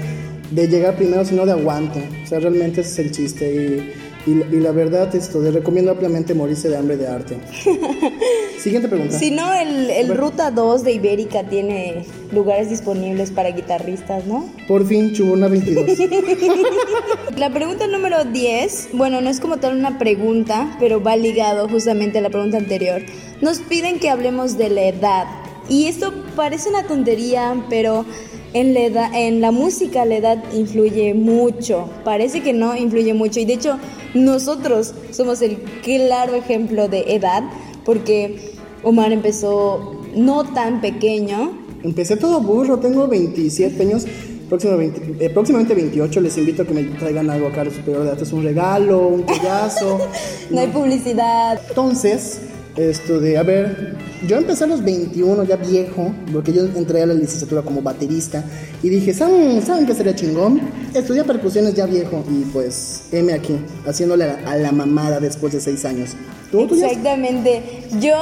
de 0.50 0.66
llegar 0.68 0.96
primero, 0.96 1.24
sino 1.24 1.44
de 1.44 1.52
aguante. 1.52 2.02
O 2.24 2.26
sea, 2.26 2.40
realmente 2.40 2.80
ese 2.80 2.90
es 2.92 2.98
el 2.98 3.10
chiste. 3.10 3.54
Y, 3.54 3.92
y, 4.26 4.32
y 4.32 4.60
la 4.60 4.72
verdad, 4.72 5.14
esto, 5.14 5.40
les 5.40 5.54
recomiendo 5.54 5.90
ampliamente 5.90 6.34
morirse 6.34 6.68
de 6.68 6.76
hambre 6.76 6.96
de 6.96 7.08
arte. 7.08 7.38
Siguiente 8.58 8.88
pregunta. 8.88 9.18
Si 9.18 9.30
no, 9.30 9.52
el, 9.54 9.90
el 9.90 10.14
Ruta 10.16 10.50
2 10.50 10.84
de 10.84 10.92
Ibérica 10.92 11.44
tiene 11.44 12.04
lugares 12.32 12.68
disponibles 12.68 13.30
para 13.30 13.50
guitarristas, 13.50 14.26
¿no? 14.26 14.48
Por 14.68 14.86
fin, 14.86 15.12
Chubona 15.12 15.48
22. 15.48 15.98
La 17.36 17.50
pregunta 17.50 17.86
número 17.86 18.24
10, 18.24 18.90
bueno, 18.92 19.22
no 19.22 19.30
es 19.30 19.40
como 19.40 19.56
tal 19.56 19.76
una 19.76 19.98
pregunta, 19.98 20.76
pero 20.78 21.02
va 21.02 21.16
ligado 21.16 21.68
justamente 21.68 22.18
a 22.18 22.20
la 22.20 22.28
pregunta 22.28 22.58
anterior. 22.58 23.00
Nos 23.40 23.60
piden 23.60 23.98
que 23.98 24.10
hablemos 24.10 24.58
de 24.58 24.68
la 24.68 24.82
edad. 24.82 25.26
Y 25.68 25.86
esto 25.86 26.12
parece 26.36 26.68
una 26.68 26.82
tontería, 26.82 27.64
pero 27.70 28.04
en 28.52 28.74
la, 28.74 28.80
edad- 28.80 29.10
en 29.14 29.40
la 29.40 29.50
música 29.52 30.04
la 30.04 30.16
edad 30.16 30.42
influye 30.54 31.14
mucho. 31.14 31.88
Parece 32.04 32.42
que 32.42 32.52
no 32.52 32.76
influye 32.76 33.14
mucho. 33.14 33.40
Y 33.40 33.44
de 33.44 33.54
hecho, 33.54 33.78
nosotros 34.14 34.92
somos 35.10 35.40
el 35.42 35.56
claro 35.82 36.34
ejemplo 36.34 36.88
de 36.88 37.14
edad, 37.14 37.42
porque 37.84 38.52
Omar 38.82 39.12
empezó 39.12 40.00
no 40.14 40.44
tan 40.44 40.80
pequeño, 40.80 41.58
Empecé 41.82 42.16
todo 42.18 42.42
burro, 42.42 42.78
tengo 42.78 43.08
27 43.08 43.82
años, 43.82 44.04
próximo 44.50 44.76
20 44.76 45.24
eh, 45.24 45.30
próximamente 45.30 45.72
28. 45.74 46.20
Les 46.20 46.36
invito 46.36 46.62
a 46.62 46.66
que 46.66 46.74
me 46.74 46.82
traigan 46.82 47.30
algo 47.30 47.46
acá 47.48 47.64
de 47.64 47.70
superior 47.70 48.04
de 48.04 48.10
arte. 48.10 48.34
un 48.34 48.42
regalo, 48.42 49.06
un 49.08 49.22
collazo. 49.22 49.98
no 50.50 50.60
hay 50.60 50.66
publicidad. 50.66 51.58
Entonces, 51.70 52.42
esto 52.76 53.18
de, 53.20 53.36
a 53.36 53.42
ver, 53.42 53.96
yo 54.26 54.36
empecé 54.36 54.64
a 54.64 54.66
los 54.68 54.82
21, 54.82 55.44
ya 55.44 55.56
viejo, 55.56 56.12
porque 56.32 56.52
yo 56.52 56.64
entré 56.64 57.02
a 57.02 57.06
la 57.06 57.14
licenciatura 57.14 57.62
como 57.62 57.82
baterista 57.82 58.44
y 58.82 58.88
dije, 58.88 59.12
¿saben, 59.12 59.60
¿saben 59.62 59.86
qué 59.86 59.94
sería 59.94 60.14
chingón? 60.14 60.60
Estudié 60.94 61.24
percusiones 61.24 61.74
ya 61.74 61.86
viejo 61.86 62.24
y 62.30 62.44
pues, 62.52 63.02
heme 63.12 63.32
aquí, 63.34 63.56
haciéndole 63.86 64.24
a 64.24 64.40
la, 64.40 64.50
a 64.52 64.56
la 64.56 64.72
mamada 64.72 65.20
después 65.20 65.52
de 65.52 65.60
6 65.60 65.84
años. 65.84 66.10
¿Tú, 66.50 66.66
tú 66.66 66.76
ya- 66.76 66.86
Exactamente. 66.86 67.62
Yo, 68.00 68.14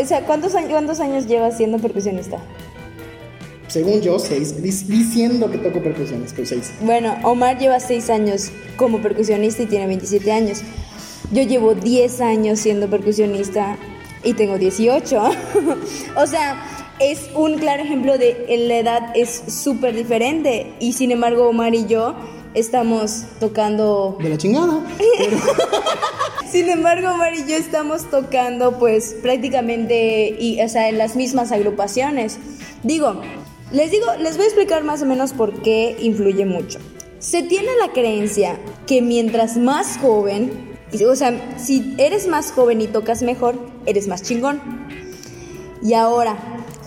o 0.00 0.06
sea, 0.06 0.24
¿cuántos 0.26 0.54
años, 0.54 0.70
cuántos 0.70 1.00
años 1.00 1.26
llevas 1.26 1.56
siendo 1.56 1.78
percusionista? 1.78 2.38
Según 3.68 4.02
yo, 4.02 4.18
6, 4.18 4.60
diciendo 4.88 5.50
que 5.50 5.56
toco 5.58 5.82
percusiones, 5.82 6.32
pues 6.34 6.50
6. 6.50 6.72
Bueno, 6.82 7.16
Omar 7.24 7.58
lleva 7.58 7.80
6 7.80 8.10
años 8.10 8.50
como 8.76 9.00
percusionista 9.00 9.62
y 9.62 9.66
tiene 9.66 9.86
27 9.86 10.30
años. 10.30 10.60
Yo 11.32 11.42
llevo 11.44 11.74
10 11.74 12.20
años 12.20 12.58
siendo 12.60 12.90
percusionista 12.90 13.78
y 14.24 14.34
tengo 14.34 14.58
18. 14.58 15.22
o 16.16 16.26
sea, 16.26 16.92
es 16.98 17.30
un 17.34 17.58
claro 17.58 17.82
ejemplo 17.82 18.18
de 18.18 18.46
la 18.68 18.78
edad 18.78 19.02
es 19.14 19.42
súper 19.48 19.94
diferente 19.94 20.74
y 20.78 20.92
sin 20.92 21.10
embargo 21.10 21.48
Omar 21.48 21.74
y 21.74 21.86
yo 21.86 22.14
estamos 22.54 23.24
tocando 23.40 24.16
De 24.20 24.28
la 24.28 24.38
chingada. 24.38 24.80
Sin 26.50 26.68
embargo, 26.68 27.08
Omar 27.08 27.32
y 27.34 27.48
yo 27.48 27.56
estamos 27.56 28.10
tocando 28.10 28.78
pues 28.78 29.16
prácticamente 29.22 30.36
y, 30.38 30.60
o 30.60 30.68
sea, 30.68 30.90
en 30.90 30.98
las 30.98 31.16
mismas 31.16 31.50
agrupaciones. 31.50 32.38
Digo, 32.82 33.22
les 33.72 33.90
digo, 33.90 34.06
les 34.20 34.36
voy 34.36 34.44
a 34.44 34.48
explicar 34.48 34.84
más 34.84 35.00
o 35.02 35.06
menos 35.06 35.32
por 35.32 35.62
qué 35.62 35.96
influye 35.98 36.44
mucho. 36.44 36.78
Se 37.20 37.42
tiene 37.42 37.68
la 37.80 37.92
creencia 37.92 38.58
que 38.86 39.00
mientras 39.00 39.56
más 39.56 39.96
joven, 39.96 40.71
y- 40.92 41.04
o 41.04 41.16
sea, 41.16 41.56
si 41.58 41.94
eres 41.98 42.26
más 42.28 42.52
joven 42.52 42.80
y 42.80 42.86
tocas 42.86 43.22
mejor, 43.22 43.56
eres 43.86 44.06
más 44.08 44.22
chingón. 44.22 44.60
Y 45.82 45.94
ahora, 45.94 46.36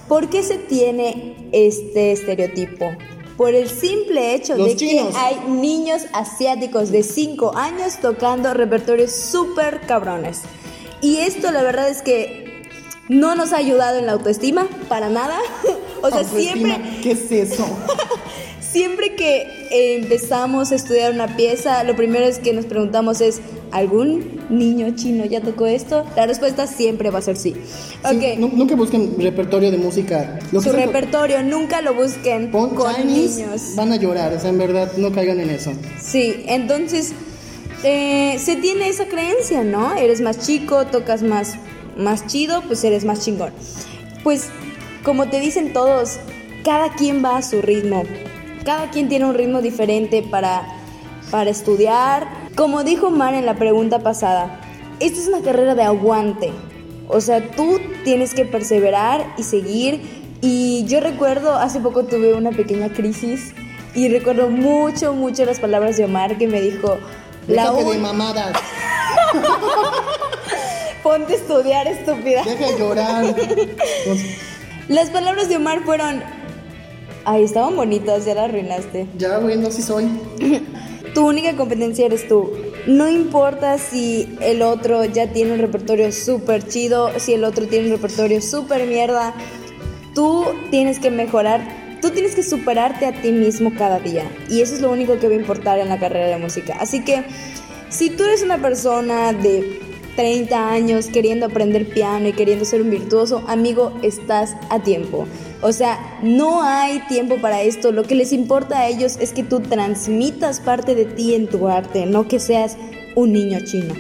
¿por 0.08 0.30
qué 0.30 0.42
se 0.44 0.58
tiene 0.58 1.50
este 1.52 2.12
estereotipo? 2.12 2.86
Por 3.38 3.54
el 3.54 3.68
simple 3.70 4.34
hecho 4.34 4.56
Los 4.56 4.70
de 4.70 4.76
chinos. 4.78 5.10
que 5.14 5.18
hay 5.18 5.38
niños 5.50 6.04
asiáticos 6.14 6.90
de 6.92 7.04
5 7.04 7.58
años 7.58 7.98
tocando 8.02 8.54
repertorios 8.54 9.12
súper 9.12 9.82
cabrones. 9.82 10.42
Y 11.02 11.18
esto 11.18 11.52
la 11.52 11.62
verdad 11.62 11.90
es 11.90 12.02
que 12.02 12.64
no 13.10 13.36
nos 13.36 13.52
ha 13.52 13.58
ayudado 13.58 14.00
en 14.00 14.06
la 14.06 14.14
autoestima, 14.14 14.68
para 14.88 15.10
nada. 15.10 15.38
o 16.02 16.10
sea, 16.10 16.20
Autoestima, 16.22 16.76
siempre, 16.78 17.00
¿Qué 17.04 17.12
es 17.12 17.32
eso? 17.32 17.66
siempre 18.76 19.16
que 19.16 19.44
eh, 19.72 19.96
empezamos 20.02 20.74
a 20.74 20.76
estudiar 20.76 21.14
una 21.14 21.38
pieza, 21.38 21.82
lo 21.86 21.96
primero 21.96 22.26
es 22.26 22.40
que 22.40 22.52
nos 22.52 22.66
preguntamos 22.66 23.22
es, 23.22 23.40
¿algún 23.72 24.42
niño 24.50 24.94
chino 24.98 25.24
ya 25.24 25.40
tocó 25.40 25.66
esto? 25.66 26.04
La 26.18 26.26
respuesta 26.26 26.68
siempre 26.68 27.10
va 27.10 27.20
a 27.20 27.22
ser 27.22 27.38
sí. 27.38 27.56
Nu- 28.38 28.52
nunca 28.54 28.76
busquen 28.76 29.16
repertorio 29.18 29.72
de 29.72 29.78
música. 29.78 30.40
Lo 30.52 30.62
Su 30.62 30.74
repertorio, 30.74 31.42
nunca 31.42 31.80
lo 31.82 31.94
busquen 31.94 32.52
con 32.52 32.76
Chinese, 32.76 33.44
niños. 33.46 33.62
van 33.78 33.94
a 33.94 33.96
llorar, 33.96 34.34
o 34.34 34.40
sea, 34.42 34.50
en 34.50 34.58
verdad, 34.58 34.92
no 34.98 35.10
caigan 35.14 35.40
en 35.40 35.52
eso. 35.52 35.72
Sí, 36.04 36.44
entonces 36.48 37.14
eh, 37.86 38.36
se 38.44 38.58
tiene 38.58 38.90
esa 38.90 39.06
creencia, 39.06 39.64
¿no? 39.64 39.96
Eres 39.96 40.20
más 40.20 40.38
chico, 40.46 40.86
tocas 40.88 41.24
más, 41.24 41.54
más 41.96 42.28
chido, 42.28 42.62
pues 42.68 42.84
eres 42.84 43.06
más 43.06 43.24
chingón. 43.24 43.54
Pues 44.22 44.50
como 45.06 45.30
te 45.30 45.40
dicen 45.40 45.72
todos, 45.72 46.18
cada 46.66 46.94
quien 46.96 47.24
va 47.24 47.38
a 47.38 47.42
su 47.42 47.62
ritmo. 47.62 48.04
Cada 48.66 48.90
quien 48.90 49.08
tiene 49.10 49.26
un 49.26 49.36
ritmo 49.36 49.62
diferente 49.62 50.24
para, 50.24 50.64
para 51.30 51.52
estudiar. 51.52 52.28
Como 52.56 52.84
dijo 52.84 53.12
Mar 53.12 53.36
en 53.36 53.46
la 53.46 53.54
pregunta 53.54 54.00
pasada, 54.00 54.60
esta 55.00 55.20
es 55.20 55.28
una 55.28 55.42
carrera 55.42 55.76
de 55.76 55.84
aguante. 55.84 56.52
O 57.08 57.22
sea, 57.22 57.52
tú 57.52 57.80
tienes 58.04 58.34
que 58.34 58.44
perseverar 58.44 59.36
y 59.38 59.44
seguir. 59.44 60.02
Y 60.42 60.84
yo 60.86 61.00
recuerdo, 61.00 61.56
hace 61.56 61.80
poco 61.80 62.06
tuve 62.06 62.34
una 62.34 62.52
pequeña 62.52 62.90
crisis 62.90 63.54
y 63.94 64.10
recuerdo 64.10 64.50
mucho, 64.50 65.14
mucho 65.14 65.46
las 65.46 65.60
palabras 65.60 65.98
de 65.98 66.06
Omar 66.06 66.38
que 66.38 66.48
me 66.48 66.60
dijo... 66.60 66.98
La 67.48 67.72
de 67.72 67.98
mamadas. 68.00 68.58
Ponte 71.04 71.34
a 71.34 71.36
estudiar, 71.36 71.88
estúpida. 71.88 72.44
Deja 72.44 72.66
de 72.66 72.80
llorar. 72.80 73.36
Las 74.88 75.12
palabras 75.12 75.50
de 75.50 75.58
Omar 75.58 75.84
fueron... 75.84 76.24
Ay, 77.26 77.44
estaban 77.44 77.76
bonitas, 77.76 78.26
ya 78.26 78.36
las 78.36 78.50
arruinaste. 78.50 79.08
Ya, 79.18 79.40
güey, 79.40 79.58
no, 79.58 79.72
sí 79.72 79.82
soy. 79.82 80.06
tu 81.16 81.28
única 81.28 81.56
competencia 81.56 82.06
eres 82.06 82.28
tú. 82.28 82.52
No 82.86 83.10
importa 83.10 83.80
si 83.80 84.38
el 84.42 84.62
otro 84.62 85.06
ya 85.06 85.32
tiene 85.32 85.54
un 85.54 85.60
repertorio 85.60 86.12
súper 86.12 86.68
chido, 86.68 87.10
si 87.18 87.34
el 87.34 87.44
otro 87.44 87.66
tiene 87.66 87.88
un 87.88 87.94
repertorio 87.94 88.42
súper 88.42 88.86
mierda. 88.86 89.34
Tú 90.14 90.46
tienes 90.70 91.00
que 91.00 91.10
mejorar, 91.10 91.68
tú 92.00 92.12
tienes 92.12 92.36
que 92.36 92.44
superarte 92.44 93.08
a 93.08 93.22
ti 93.22 93.32
mismo 93.32 93.74
cada 93.76 94.00
día. 94.00 94.30
Y 94.50 94.62
eso 94.62 94.76
es 94.76 94.82
lo 94.82 94.92
único 94.92 95.18
que 95.18 95.28
va 95.28 95.34
a 95.34 95.38
importar 95.38 95.80
en 95.80 95.90
la 95.90 96.00
carrera 96.00 96.28
de 96.28 96.38
música. 96.38 96.78
Así 96.80 97.04
que 97.04 97.24
si 97.90 98.12
tú 98.12 98.24
eres 98.26 98.44
una 98.44 98.62
persona 98.62 99.34
de 99.34 99.80
30 100.16 100.72
años 100.72 101.08
queriendo 101.08 101.46
aprender 101.46 101.88
piano 101.88 102.28
y 102.28 102.34
queriendo 102.34 102.66
ser 102.66 102.82
un 102.82 102.90
virtuoso, 102.90 103.44
amigo, 103.48 103.94
estás 104.02 104.56
a 104.70 104.82
tiempo. 104.82 105.28
O 105.62 105.72
sea, 105.72 106.20
no 106.24 106.64
hay 106.64 107.00
tiempo 107.08 107.40
para 107.42 107.62
esto. 107.62 107.92
Lo 107.92 108.04
que 108.04 108.16
les 108.16 108.32
importa 108.34 108.80
a 108.80 108.88
ellos 108.88 109.18
es 109.20 109.34
que 109.34 109.44
tú 109.44 109.60
transmitas 109.60 110.60
parte 110.60 110.96
de 110.96 111.06
ti 111.06 111.36
en 111.36 111.48
tu 111.48 111.68
arte, 111.68 112.06
no 112.06 112.28
que 112.28 112.40
seas 112.40 112.78
un 113.16 113.34
niño 113.34 113.60
chino. 113.66 113.94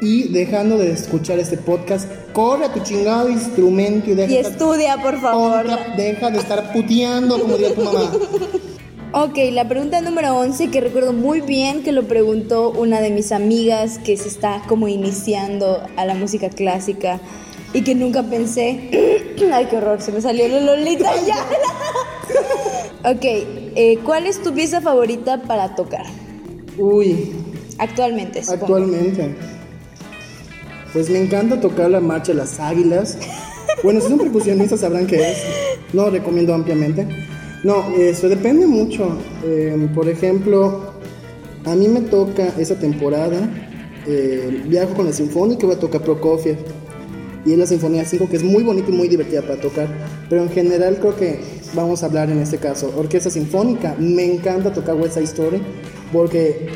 Y 0.00 0.28
dejando 0.28 0.76
de 0.76 0.90
escuchar 0.90 1.38
este 1.38 1.56
podcast, 1.56 2.10
corre 2.32 2.66
a 2.66 2.72
tu 2.72 2.80
chingado 2.80 3.30
instrumento 3.30 4.10
y 4.10 4.14
deja. 4.14 4.32
Y 4.32 4.36
estudia, 4.36 5.00
por 5.00 5.18
favor. 5.20 5.64
deja 5.96 6.30
de 6.30 6.38
estar 6.38 6.72
puteando, 6.72 7.40
como 7.40 7.56
diría 7.56 7.74
tu 7.74 7.82
mamá. 7.82 8.12
Ok, 9.12 9.38
la 9.52 9.68
pregunta 9.68 10.00
número 10.00 10.36
11 10.36 10.70
que 10.70 10.80
recuerdo 10.80 11.12
muy 11.12 11.40
bien 11.40 11.82
que 11.82 11.92
lo 11.92 12.08
preguntó 12.08 12.70
una 12.70 13.00
de 13.00 13.10
mis 13.10 13.32
amigas 13.32 13.98
que 13.98 14.16
se 14.16 14.28
está 14.28 14.62
como 14.66 14.88
iniciando 14.88 15.86
a 15.96 16.04
la 16.04 16.14
música 16.14 16.50
clásica 16.50 17.20
y 17.72 17.82
que 17.82 17.94
nunca 17.94 18.24
pensé. 18.24 18.90
Ay, 19.52 19.66
qué 19.66 19.76
horror, 19.76 20.02
se 20.02 20.12
me 20.12 20.20
salió 20.20 20.48
la 20.48 20.60
Lolita 20.60 21.10
ya. 21.24 21.36
ok, 23.10 23.24
eh, 23.24 23.98
¿cuál 24.04 24.26
es 24.26 24.42
tu 24.42 24.52
pieza 24.52 24.80
favorita 24.80 25.40
para 25.42 25.74
tocar? 25.74 26.04
Uy. 26.76 27.32
Actualmente. 27.78 28.42
Actualmente. 28.48 29.34
Pues 30.92 31.08
me 31.10 31.20
encanta 31.20 31.60
tocar 31.60 31.90
la 31.90 32.00
marcha 32.00 32.32
de 32.32 32.38
las 32.38 32.58
águilas. 32.58 33.18
Bueno, 33.82 34.00
si 34.00 34.08
son 34.08 34.18
percusionistas 34.18 34.80
sabrán 34.80 35.06
qué 35.06 35.30
es. 35.30 35.38
No 35.92 36.10
recomiendo 36.10 36.54
ampliamente. 36.54 37.06
No, 37.64 37.90
eso 37.96 38.28
depende 38.28 38.66
mucho. 38.66 39.18
Em, 39.44 39.88
por 39.92 40.08
ejemplo, 40.08 40.92
a 41.64 41.74
mí 41.74 41.88
me 41.88 42.02
toca 42.02 42.48
esa 42.58 42.78
temporada, 42.78 43.48
eh, 44.06 44.62
viajo 44.66 44.94
con 44.94 45.06
la 45.06 45.12
Sinfónica, 45.12 45.66
voy 45.66 45.76
a 45.76 45.78
tocar 45.78 46.02
Prokofiev. 46.02 46.58
Y 47.44 47.52
es 47.52 47.58
la 47.58 47.66
Sinfonía 47.66 48.04
5, 48.04 48.28
que 48.28 48.36
es 48.36 48.42
muy 48.42 48.64
bonita 48.64 48.90
y 48.90 48.92
muy 48.92 49.08
divertida 49.08 49.42
para 49.42 49.60
tocar. 49.60 49.88
Pero 50.28 50.42
en 50.42 50.50
general 50.50 50.98
creo 50.98 51.16
que 51.16 51.40
vamos 51.74 52.02
a 52.02 52.06
hablar 52.06 52.30
en 52.30 52.38
este 52.38 52.58
caso. 52.58 52.92
Orquesta 52.96 53.30
Sinfónica, 53.30 53.94
me 53.98 54.24
encanta 54.24 54.72
tocar 54.72 54.96
West 54.96 55.14
Side 55.14 55.24
Story, 55.24 55.60
porque 56.12 56.68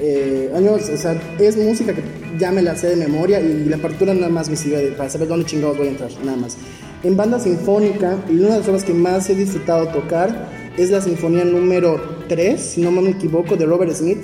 eh, 0.00 0.52
años, 0.54 0.88
o 0.88 0.96
sea, 0.96 1.20
es 1.38 1.56
música 1.56 1.94
que 1.94 2.02
ya 2.38 2.52
me 2.52 2.62
la 2.62 2.76
sé 2.76 2.88
de 2.88 2.96
memoria 2.96 3.40
y 3.40 3.64
la 3.64 3.78
partitura 3.78 4.14
nada 4.14 4.28
más 4.28 4.48
me 4.48 4.56
sirve 4.56 4.92
para 4.92 5.10
saber 5.10 5.28
dónde 5.28 5.46
chingados 5.46 5.76
voy 5.76 5.88
a 5.88 5.90
entrar, 5.90 6.10
nada 6.24 6.36
más. 6.36 6.56
En 7.02 7.16
banda 7.16 7.38
sinfónica, 7.38 8.16
y 8.28 8.38
una 8.38 8.54
de 8.54 8.58
las 8.58 8.68
obras 8.68 8.84
que 8.84 8.94
más 8.94 9.30
he 9.30 9.34
disfrutado 9.34 9.88
tocar 9.88 10.48
es 10.76 10.90
la 10.90 11.00
sinfonía 11.00 11.44
número 11.44 12.00
3, 12.28 12.60
si 12.60 12.80
no 12.80 12.90
me 12.90 13.10
equivoco, 13.10 13.56
de 13.56 13.66
Robert 13.66 13.92
Smith, 13.92 14.18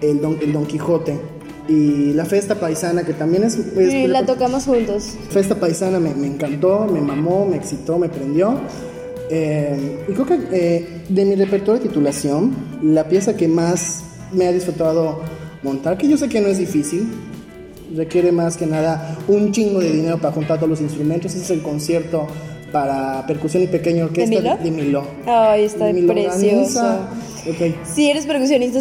el 0.00 0.20
Don, 0.20 0.38
el 0.40 0.52
Don 0.52 0.66
Quijote. 0.66 1.18
Y 1.68 2.12
la 2.14 2.24
Festa 2.24 2.56
Paisana, 2.56 3.04
que 3.04 3.12
también 3.12 3.44
es... 3.44 3.54
sí, 3.54 4.06
la 4.06 4.24
tocamos 4.24 4.64
juntos. 4.64 5.16
Festa 5.30 5.56
Paisana 5.56 5.98
me, 5.98 6.14
me, 6.14 6.26
encantó, 6.28 6.86
me 6.86 7.00
mamó, 7.00 7.46
me 7.46 7.56
excitó, 7.56 7.98
me 7.98 8.08
prendió. 8.08 8.60
Eh, 9.30 10.04
y 10.08 10.12
creo 10.12 10.26
que 10.26 10.38
eh, 10.52 11.02
de 11.08 11.24
mi 11.24 11.34
repertorio 11.34 11.80
de 11.80 11.88
titulación, 11.88 12.54
la 12.82 13.08
pieza 13.08 13.36
que 13.36 13.48
más 13.48 14.04
me 14.32 14.46
ha 14.46 14.52
disfrutado 14.52 15.22
montar, 15.62 15.98
que 15.98 16.08
yo 16.08 16.16
sé 16.16 16.28
que 16.28 16.40
no 16.40 16.48
es 16.48 16.58
difícil, 16.58 17.08
requiere 17.94 18.32
más 18.32 18.56
que 18.56 18.66
nada 18.66 19.16
un 19.28 19.52
chingo 19.52 19.80
de 19.80 19.92
dinero 19.92 20.18
para 20.18 20.32
juntar 20.32 20.56
todos 20.56 20.70
los 20.70 20.80
instrumentos. 20.80 21.34
Ese 21.34 21.44
es 21.44 21.50
el 21.50 21.62
concierto 21.62 22.26
para 22.72 23.24
percusión 23.26 23.62
y 23.62 23.66
pequeña 23.66 24.04
orquesta 24.04 24.56
de 24.56 24.70
Milo. 24.70 25.04
Ay, 25.26 25.64
está 25.64 25.90
precioso. 25.90 27.08
Si 27.84 28.10
eres 28.10 28.26
percusionista, 28.26 28.80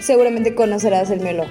seguramente 0.00 0.54
conocerás 0.54 1.10
el 1.10 1.20
Milo. 1.20 1.44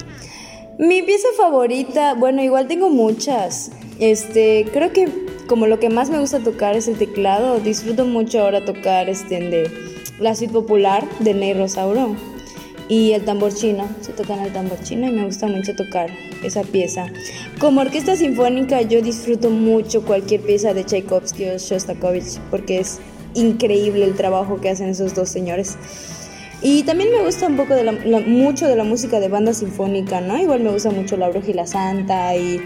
Mi 0.78 1.02
pieza 1.02 1.28
favorita, 1.38 2.16
bueno, 2.16 2.44
igual 2.44 2.68
tengo 2.68 2.90
muchas. 2.90 3.72
Este, 4.00 4.66
creo 4.74 4.92
que 4.92 5.08
como 5.48 5.68
lo 5.68 5.80
que 5.80 5.90
más 5.90 6.10
me 6.10 6.20
gusta 6.20 6.40
tocar 6.40 6.76
es 6.76 6.88
el 6.88 6.98
teclado. 6.98 7.60
Disfruto 7.60 8.06
mucho 8.06 8.42
ahora 8.42 8.66
tocar 8.66 9.08
este 9.08 9.40
de 9.40 9.72
la 10.20 10.36
suite 10.36 10.54
popular 10.54 11.08
de 11.20 11.34
Ney 11.34 11.54
Rosauro 11.54 12.16
y 12.88 13.12
el 13.12 13.24
tambor 13.26 13.54
chino. 13.54 13.88
Se 14.02 14.13
tocan 14.13 14.39
el 14.39 14.54
tambor 14.54 14.80
chino 14.82 15.08
y 15.08 15.12
me 15.12 15.26
gusta 15.26 15.48
mucho 15.48 15.76
tocar 15.76 16.10
esa 16.43 16.63
pieza. 16.63 17.08
Como 17.60 17.82
orquesta 17.82 18.15
sinfónica 18.15 18.82
yo 18.82 19.02
disfruto 19.02 19.50
mucho 19.50 20.04
cualquier 20.04 20.41
pieza 20.41 20.74
de 20.74 20.84
Tchaikovsky 20.84 21.50
o 21.50 21.58
Shostakovich 21.58 22.39
porque 22.52 22.80
es 22.80 23.00
increíble 23.34 24.06
el 24.06 24.15
trabajo 24.15 24.60
que 24.62 24.69
hacen 24.69 24.89
esos 24.89 25.13
dos 25.15 25.30
señores. 25.30 25.78
Y 26.62 26.84
también 26.84 27.12
me 27.12 27.21
gusta 27.24 27.48
un 27.48 27.58
poco 27.58 27.76
de 27.76 27.84
la, 27.84 27.91
mucho 27.91 28.67
de 28.67 28.76
la 28.76 28.84
música 28.84 29.19
de 29.19 29.28
banda 29.28 29.54
sinfónica, 29.54 30.21
¿no? 30.21 30.38
Igual 30.39 30.62
me 30.62 30.71
gusta 30.71 30.89
mucho 30.89 31.17
La 31.17 31.30
Brújula 31.30 31.67
Santa 31.67 32.36
y 32.36 32.60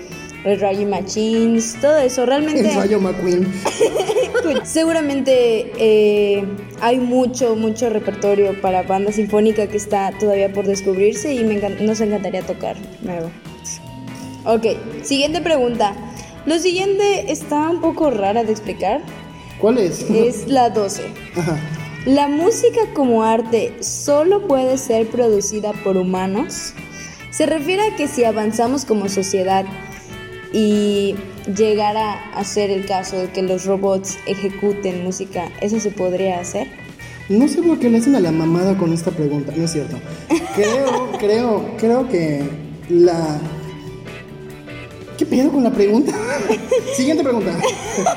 el 0.46 0.60
Rayo 0.60 0.88
Machines, 0.88 1.76
todo 1.82 1.98
eso. 1.98 2.26
Realmente... 2.26 2.70
El 2.70 2.76
Rayo 2.76 3.02
McQueen. 3.02 3.52
Seguramente 4.64 5.72
eh, 5.78 6.46
hay 6.82 7.00
mucho, 7.00 7.56
mucho 7.56 7.90
repertorio 7.90 8.60
para 8.62 8.84
banda 8.84 9.12
sinfónica 9.12 9.68
que 9.68 9.78
está 9.78 10.12
todavía 10.20 10.52
por 10.52 10.66
descubrirse 10.66 11.34
y 11.34 11.44
nos 11.44 12.02
encantaría 12.02 12.42
tocar 12.44 12.78
nuevo. 13.02 13.30
Ok, 14.46 14.66
siguiente 15.04 15.42
pregunta. 15.42 15.96
Lo 16.46 16.58
siguiente 16.58 17.32
está 17.32 17.70
un 17.70 17.82
poco 17.82 18.10
rara 18.10 18.44
de 18.44 18.52
explicar. 18.52 19.02
¿Cuál 19.60 19.78
es? 19.78 20.10
Es 20.10 20.48
la 20.48 20.70
12. 20.70 21.04
¿La 22.06 22.28
música 22.28 22.80
como 22.94 23.24
arte 23.24 23.74
solo 23.82 24.48
puede 24.48 24.78
ser 24.78 25.08
producida 25.08 25.74
por 25.84 25.98
humanos? 25.98 26.74
Se 27.30 27.46
refiere 27.46 27.84
a 27.84 27.96
que 27.96 28.08
si 28.08 28.24
avanzamos 28.24 28.86
como 28.86 29.10
sociedad 29.10 29.66
y 30.52 31.16
llegara 31.56 32.32
a 32.34 32.44
ser 32.44 32.72
el 32.72 32.86
caso 32.86 33.18
de 33.18 33.32
que 33.32 33.42
los 33.42 33.66
robots 33.66 34.18
ejecuten 34.26 35.04
música, 35.04 35.50
¿eso 35.62 35.80
se 35.80 35.92
podría 35.92 36.40
hacer? 36.40 36.68
No 37.30 37.48
sé 37.48 37.62
por 37.62 37.80
qué 37.80 37.90
le 37.90 38.00
hacen 38.00 38.16
a 38.16 38.20
la 38.20 38.32
mamada 38.32 38.76
con 38.78 38.92
esta 38.92 39.12
pregunta, 39.12 39.54
no 39.56 39.66
es 39.66 39.72
cierto. 39.72 39.98
Creo, 40.56 41.12
creo, 41.20 41.76
creo 41.78 42.10
que 42.10 42.42
la... 42.90 43.40
¿Qué 45.18 45.26
pedo 45.26 45.52
con 45.52 45.64
la 45.64 45.72
pregunta? 45.72 46.14
Siguiente 46.96 47.24
pregunta. 47.24 47.52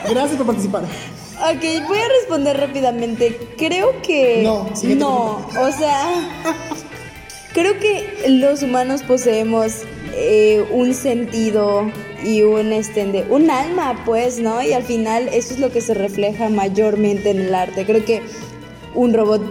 Gracias 0.09 0.37
por 0.37 0.47
participar. 0.47 0.85
Ok, 0.85 1.87
voy 1.89 1.99
a 1.99 2.09
responder 2.21 2.57
rápidamente. 2.57 3.37
Creo 3.59 4.01
que... 4.03 4.43
No, 4.43 4.71
No, 4.97 5.47
o 5.61 5.73
sea... 5.73 6.43
Creo 7.53 7.79
que 7.81 8.29
los 8.29 8.63
humanos 8.63 9.03
poseemos 9.03 9.83
eh, 10.25 10.65
un 10.71 10.95
sentido 10.95 11.91
y 12.25 12.43
un, 12.43 12.73
este, 12.73 13.27
un 13.29 13.51
alma, 13.51 14.03
pues, 14.07 14.39
¿no? 14.39 14.63
Y 14.63 14.73
al 14.73 14.85
final 14.85 15.29
eso 15.29 15.55
es 15.55 15.61
lo 15.61 15.73
que 15.73 15.81
se 15.81 15.95
refleja 15.95 16.49
mayormente 16.49 17.31
en 17.31 17.41
el 17.41 17.55
arte. 17.55 17.85
Creo 17.85 18.05
que 18.05 18.23
un 18.95 19.13
robot 19.13 19.43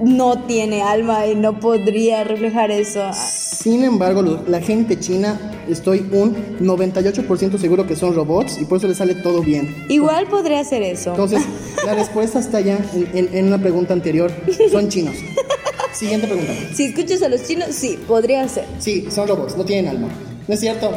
no 0.00 0.44
tiene 0.46 0.82
alma 0.82 1.26
y 1.26 1.34
no 1.34 1.60
podría 1.60 2.24
reflejar 2.24 2.70
eso. 2.70 3.10
Sin 3.12 3.84
embargo, 3.84 4.42
la 4.46 4.60
gente 4.60 4.98
china, 4.98 5.38
estoy 5.68 6.06
un 6.12 6.58
98% 6.60 7.58
seguro 7.58 7.86
que 7.86 7.96
son 7.96 8.14
robots 8.14 8.60
y 8.60 8.64
por 8.64 8.78
eso 8.78 8.88
les 8.88 8.98
sale 8.98 9.14
todo 9.14 9.42
bien. 9.42 9.84
Igual 9.88 10.26
podría 10.26 10.64
ser 10.64 10.82
eso. 10.82 11.10
Entonces, 11.10 11.42
la 11.86 11.94
respuesta 11.94 12.38
está 12.38 12.60
ya 12.60 12.78
en, 12.94 13.28
en 13.32 13.46
una 13.46 13.58
pregunta 13.58 13.92
anterior. 13.92 14.32
Son 14.70 14.88
chinos. 14.88 15.16
Siguiente 16.04 16.26
pregunta. 16.26 16.52
Si 16.74 16.84
escuchas 16.84 17.22
a 17.22 17.30
los 17.30 17.44
chinos, 17.44 17.68
sí, 17.70 17.98
podría 18.06 18.46
ser. 18.46 18.66
Sí, 18.78 19.06
son 19.10 19.26
robots, 19.26 19.56
no 19.56 19.64
tienen 19.64 19.88
alma. 19.88 20.08
¿No 20.46 20.52
es 20.52 20.60
cierto? 20.60 20.92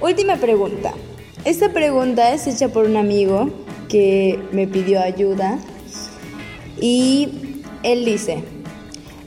Última 0.00 0.36
pregunta. 0.36 0.92
Esta 1.44 1.72
pregunta 1.72 2.32
es 2.32 2.46
hecha 2.46 2.68
por 2.68 2.86
un 2.86 2.96
amigo 2.96 3.50
que 3.88 4.38
me 4.52 4.68
pidió 4.68 5.00
ayuda 5.00 5.58
y 6.80 7.58
él 7.82 8.04
dice, 8.04 8.44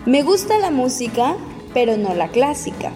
me 0.06 0.24
gusta 0.24 0.58
la 0.58 0.72
música, 0.72 1.36
pero 1.74 1.98
no 1.98 2.16
la 2.16 2.30
clásica. 2.30 2.94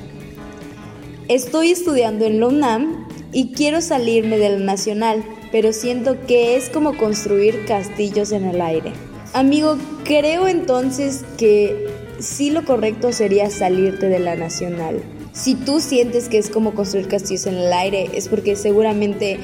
Estoy 1.28 1.72
estudiando 1.72 2.24
en 2.24 2.40
la 2.40 2.48
UNAM 2.48 3.06
y 3.34 3.52
quiero 3.52 3.82
salirme 3.82 4.38
del 4.38 4.66
nacional, 4.66 5.26
pero 5.52 5.74
siento 5.74 6.16
que 6.26 6.56
es 6.56 6.70
como 6.70 6.96
construir 6.96 7.66
castillos 7.66 8.32
en 8.32 8.46
el 8.46 8.62
aire. 8.62 8.94
Amigo, 9.34 9.78
creo 10.06 10.48
entonces 10.48 11.26
que 11.38 11.99
sí 12.20 12.52
lo 12.52 12.66
correcto 12.66 13.12
sería 13.12 13.50
salirte 13.50 14.08
de 14.08 14.20
la 14.20 14.36
nacional. 14.36 15.02
Si 15.32 15.56
tú 15.56 15.80
sientes 15.80 16.28
que 16.30 16.38
es 16.38 16.50
como 16.50 16.74
construir 16.74 17.08
castillos 17.08 17.46
en 17.46 17.56
el 17.56 17.72
aire, 17.72 18.10
es 18.14 18.28
porque 18.28 18.56
seguramente 18.56 19.40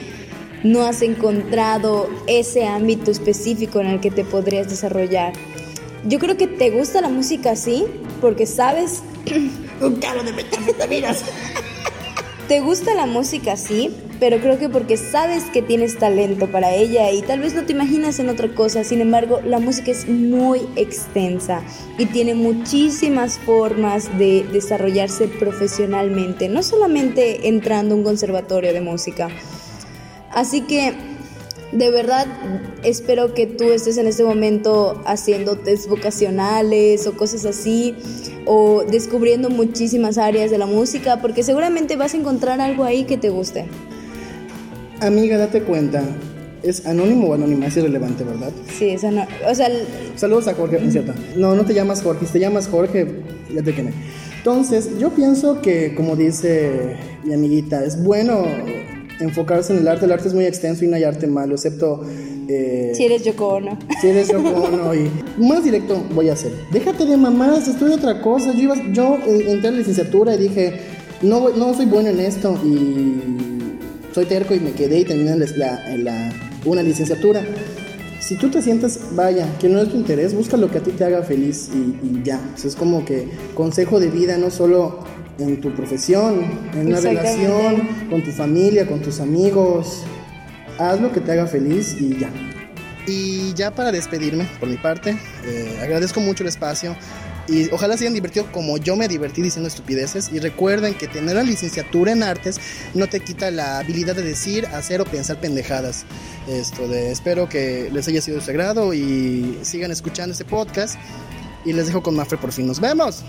no 0.63 0.83
has 0.83 1.01
encontrado 1.01 2.09
ese 2.27 2.65
ámbito 2.65 3.11
específico 3.11 3.79
en 3.79 3.87
el 3.87 3.99
que 3.99 4.11
te 4.11 4.23
podrías 4.23 4.69
desarrollar. 4.69 5.33
Yo 6.05 6.19
creo 6.19 6.37
que 6.37 6.47
te 6.47 6.71
gusta 6.71 7.01
la 7.01 7.09
música 7.09 7.51
así, 7.51 7.85
porque 8.21 8.45
sabes... 8.45 9.01
Un 9.81 9.95
carro 9.97 10.23
de 10.23 10.31
metanfetaminas. 10.31 11.23
te 12.47 12.61
gusta 12.61 12.93
la 12.95 13.05
música 13.05 13.53
así, 13.53 13.91
pero 14.19 14.39
creo 14.39 14.57
que 14.57 14.69
porque 14.69 14.97
sabes 14.97 15.43
que 15.45 15.61
tienes 15.61 15.97
talento 15.97 16.47
para 16.47 16.73
ella 16.73 17.11
y 17.11 17.21
tal 17.21 17.39
vez 17.39 17.53
no 17.53 17.65
te 17.65 17.73
imaginas 17.73 18.19
en 18.19 18.29
otra 18.29 18.53
cosa. 18.53 18.83
Sin 18.83 19.01
embargo, 19.01 19.41
la 19.45 19.59
música 19.59 19.91
es 19.91 20.07
muy 20.07 20.61
extensa 20.75 21.61
y 21.97 22.05
tiene 22.05 22.35
muchísimas 22.35 23.37
formas 23.39 24.17
de 24.17 24.45
desarrollarse 24.51 25.27
profesionalmente, 25.27 26.49
no 26.49 26.63
solamente 26.63 27.47
entrando 27.47 27.95
a 27.95 27.97
un 27.97 28.03
conservatorio 28.03 28.73
de 28.73 28.81
música. 28.81 29.29
Así 30.31 30.61
que 30.61 30.93
de 31.71 31.89
verdad 31.91 32.27
espero 32.83 33.33
que 33.33 33.47
tú 33.47 33.65
estés 33.71 33.97
en 33.97 34.07
este 34.07 34.23
momento 34.23 35.01
haciendo 35.05 35.57
test 35.57 35.89
vocacionales 35.89 37.05
o 37.07 37.17
cosas 37.17 37.45
así 37.45 37.95
o 38.45 38.83
descubriendo 38.83 39.49
muchísimas 39.49 40.17
áreas 40.17 40.51
de 40.51 40.57
la 40.57 40.67
música 40.67 41.21
porque 41.21 41.43
seguramente 41.43 41.95
vas 41.95 42.13
a 42.13 42.17
encontrar 42.17 42.61
algo 42.61 42.83
ahí 42.83 43.03
que 43.03 43.17
te 43.17 43.29
guste. 43.29 43.65
Amiga, 45.01 45.37
date 45.37 45.61
cuenta, 45.61 46.03
¿es 46.63 46.85
anónimo 46.85 47.27
o 47.27 47.33
anónima? 47.33 47.67
Es 47.67 47.77
irrelevante, 47.77 48.23
¿verdad? 48.23 48.51
Sí, 48.77 48.89
es 48.89 49.03
anónimo. 49.03 49.27
O 49.49 49.53
sea, 49.53 49.69
Saludos 50.15 50.47
a 50.47 50.53
Jorge, 50.53 50.77
es 50.83 50.93
cierto. 50.93 51.13
No, 51.35 51.55
no 51.55 51.65
te 51.65 51.73
llamas 51.73 52.01
Jorge, 52.01 52.25
si 52.25 52.33
te 52.33 52.39
llamas 52.39 52.67
Jorge, 52.67 53.07
ya 53.53 53.61
te 53.61 53.73
quemé. 53.73 53.91
Entonces, 54.37 54.97
yo 54.99 55.09
pienso 55.09 55.61
que, 55.61 55.93
como 55.95 56.15
dice 56.15 56.95
mi 57.23 57.33
amiguita, 57.33 57.83
es 57.83 58.01
bueno 58.01 58.45
enfocarse 59.19 59.73
en 59.73 59.79
el 59.79 59.87
arte. 59.87 60.05
El 60.05 60.11
arte 60.11 60.27
es 60.27 60.33
muy 60.33 60.45
extenso 60.45 60.85
y 60.85 60.87
no 60.87 60.95
hay 60.95 61.03
arte 61.03 61.27
malo, 61.27 61.55
excepto... 61.55 62.01
Eh, 62.47 62.91
si 62.93 63.05
eres 63.05 63.23
Yoko 63.23 63.55
Ono. 63.55 63.77
Si 63.99 64.07
eres 64.07 64.29
Yoko 64.29 64.49
Ono 64.63 64.93
y... 64.93 65.09
Más 65.37 65.63
directo 65.63 66.01
voy 66.13 66.29
a 66.29 66.33
hacer. 66.33 66.51
Déjate 66.71 67.05
de 67.05 67.17
mamás, 67.17 67.67
estudia 67.67 67.95
otra 67.95 68.21
cosa. 68.21 68.53
Yo, 68.53 68.61
iba, 68.61 68.75
yo 68.93 69.17
eh, 69.25 69.51
entré 69.51 69.69
a 69.69 69.71
la 69.71 69.77
licenciatura 69.79 70.35
y 70.35 70.37
dije, 70.37 70.79
no, 71.21 71.49
no 71.49 71.73
soy 71.73 71.87
bueno 71.87 72.09
en 72.09 72.19
esto 72.19 72.57
y 72.63 73.54
soy 74.15 74.27
terco 74.27 74.55
y 74.55 74.61
me 74.61 74.71
quedé 74.71 75.01
y 75.01 75.03
terminé 75.03 75.35
la, 75.57 75.97
la, 75.97 76.31
una 76.63 76.81
licenciatura. 76.81 77.43
Si 78.21 78.37
tú 78.37 78.49
te 78.49 78.61
sientes, 78.61 78.97
vaya, 79.11 79.45
que 79.59 79.67
no 79.67 79.81
es 79.81 79.89
tu 79.89 79.97
interés, 79.97 80.33
busca 80.33 80.55
lo 80.55 80.71
que 80.71 80.77
a 80.77 80.81
ti 80.81 80.91
te 80.91 81.03
haga 81.03 81.21
feliz 81.21 81.69
y, 81.73 81.99
y 82.01 82.21
ya. 82.23 82.39
es 82.55 82.77
como 82.77 83.03
que 83.03 83.27
consejo 83.55 83.99
de 83.99 84.09
vida, 84.09 84.37
no 84.37 84.49
solo 84.51 85.03
en 85.37 85.59
tu 85.59 85.75
profesión, 85.75 86.45
en 86.73 86.87
una 86.87 87.01
relación, 87.01 87.89
con 88.09 88.23
tu 88.23 88.31
familia, 88.31 88.87
con 88.87 89.01
tus 89.01 89.19
amigos. 89.19 90.03
Haz 90.79 91.01
lo 91.01 91.11
que 91.11 91.19
te 91.19 91.33
haga 91.33 91.45
feliz 91.45 91.97
y 91.99 92.17
ya. 92.17 92.29
Y 93.07 93.53
ya 93.53 93.75
para 93.75 93.91
despedirme, 93.91 94.47
por 94.61 94.69
mi 94.69 94.77
parte, 94.77 95.17
eh, 95.45 95.77
agradezco 95.81 96.21
mucho 96.21 96.43
el 96.43 96.47
espacio 96.47 96.95
y 97.47 97.69
ojalá 97.71 97.95
se 97.97 98.05
hayan 98.05 98.13
divertido 98.13 98.51
como 98.51 98.77
yo 98.77 98.95
me 98.95 99.07
divertí 99.07 99.41
diciendo 99.41 99.67
estupideces. 99.67 100.29
Y 100.31 100.39
recuerden 100.39 100.93
que 100.95 101.07
tener 101.07 101.35
la 101.35 101.43
licenciatura 101.43 102.11
en 102.11 102.23
artes 102.23 102.59
no 102.93 103.07
te 103.07 103.19
quita 103.19 103.51
la 103.51 103.79
habilidad 103.79 104.15
de 104.15 104.23
decir, 104.23 104.65
hacer 104.67 105.01
o 105.01 105.05
pensar 105.05 105.39
pendejadas. 105.39 106.05
Esto 106.47 106.87
de, 106.87 107.11
espero 107.11 107.47
que 107.47 107.89
les 107.91 108.07
haya 108.07 108.21
sido 108.21 108.37
de 108.37 108.43
su 108.43 108.51
agrado 108.51 108.93
y 108.93 109.59
sigan 109.61 109.91
escuchando 109.91 110.31
este 110.31 110.45
podcast. 110.45 110.95
Y 111.65 111.73
les 111.73 111.87
dejo 111.87 112.01
con 112.01 112.15
Mafre 112.15 112.37
por 112.37 112.51
fin. 112.51 112.67
Nos 112.67 112.79
vemos. 112.79 113.23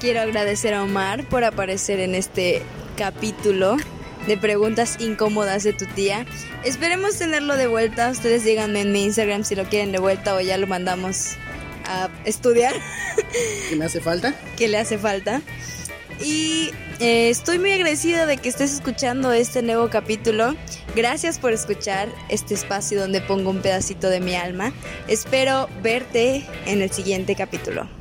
Quiero 0.00 0.20
agradecer 0.20 0.74
a 0.74 0.82
Omar 0.82 1.28
por 1.28 1.44
aparecer 1.44 2.00
en 2.00 2.14
este 2.14 2.62
capítulo 2.96 3.76
de 4.26 4.36
preguntas 4.36 4.96
incómodas 5.00 5.64
de 5.64 5.72
tu 5.72 5.86
tía. 5.86 6.26
Esperemos 6.64 7.16
tenerlo 7.16 7.56
de 7.56 7.66
vuelta. 7.66 8.10
Ustedes 8.10 8.44
díganme 8.44 8.82
en 8.82 8.92
mi 8.92 9.04
Instagram 9.04 9.44
si 9.44 9.54
lo 9.54 9.64
quieren 9.64 9.92
de 9.92 9.98
vuelta 9.98 10.34
o 10.34 10.40
ya 10.40 10.56
lo 10.58 10.66
mandamos 10.66 11.36
a 11.88 12.08
estudiar. 12.24 12.74
¿Qué 13.68 13.76
me 13.76 13.86
hace 13.86 14.00
falta? 14.00 14.34
¿Qué 14.56 14.68
le 14.68 14.78
hace 14.78 14.98
falta? 14.98 15.42
Y 16.20 16.70
eh, 17.00 17.30
estoy 17.30 17.58
muy 17.58 17.72
agradecida 17.72 18.26
de 18.26 18.36
que 18.38 18.48
estés 18.48 18.72
escuchando 18.72 19.32
este 19.32 19.62
nuevo 19.62 19.88
capítulo. 19.88 20.54
Gracias 20.94 21.38
por 21.38 21.52
escuchar 21.52 22.08
este 22.28 22.54
espacio 22.54 23.00
donde 23.00 23.20
pongo 23.20 23.50
un 23.50 23.60
pedacito 23.60 24.08
de 24.08 24.20
mi 24.20 24.34
alma. 24.34 24.72
Espero 25.06 25.68
verte 25.82 26.44
en 26.66 26.82
el 26.82 26.90
siguiente 26.90 27.34
capítulo. 27.34 27.97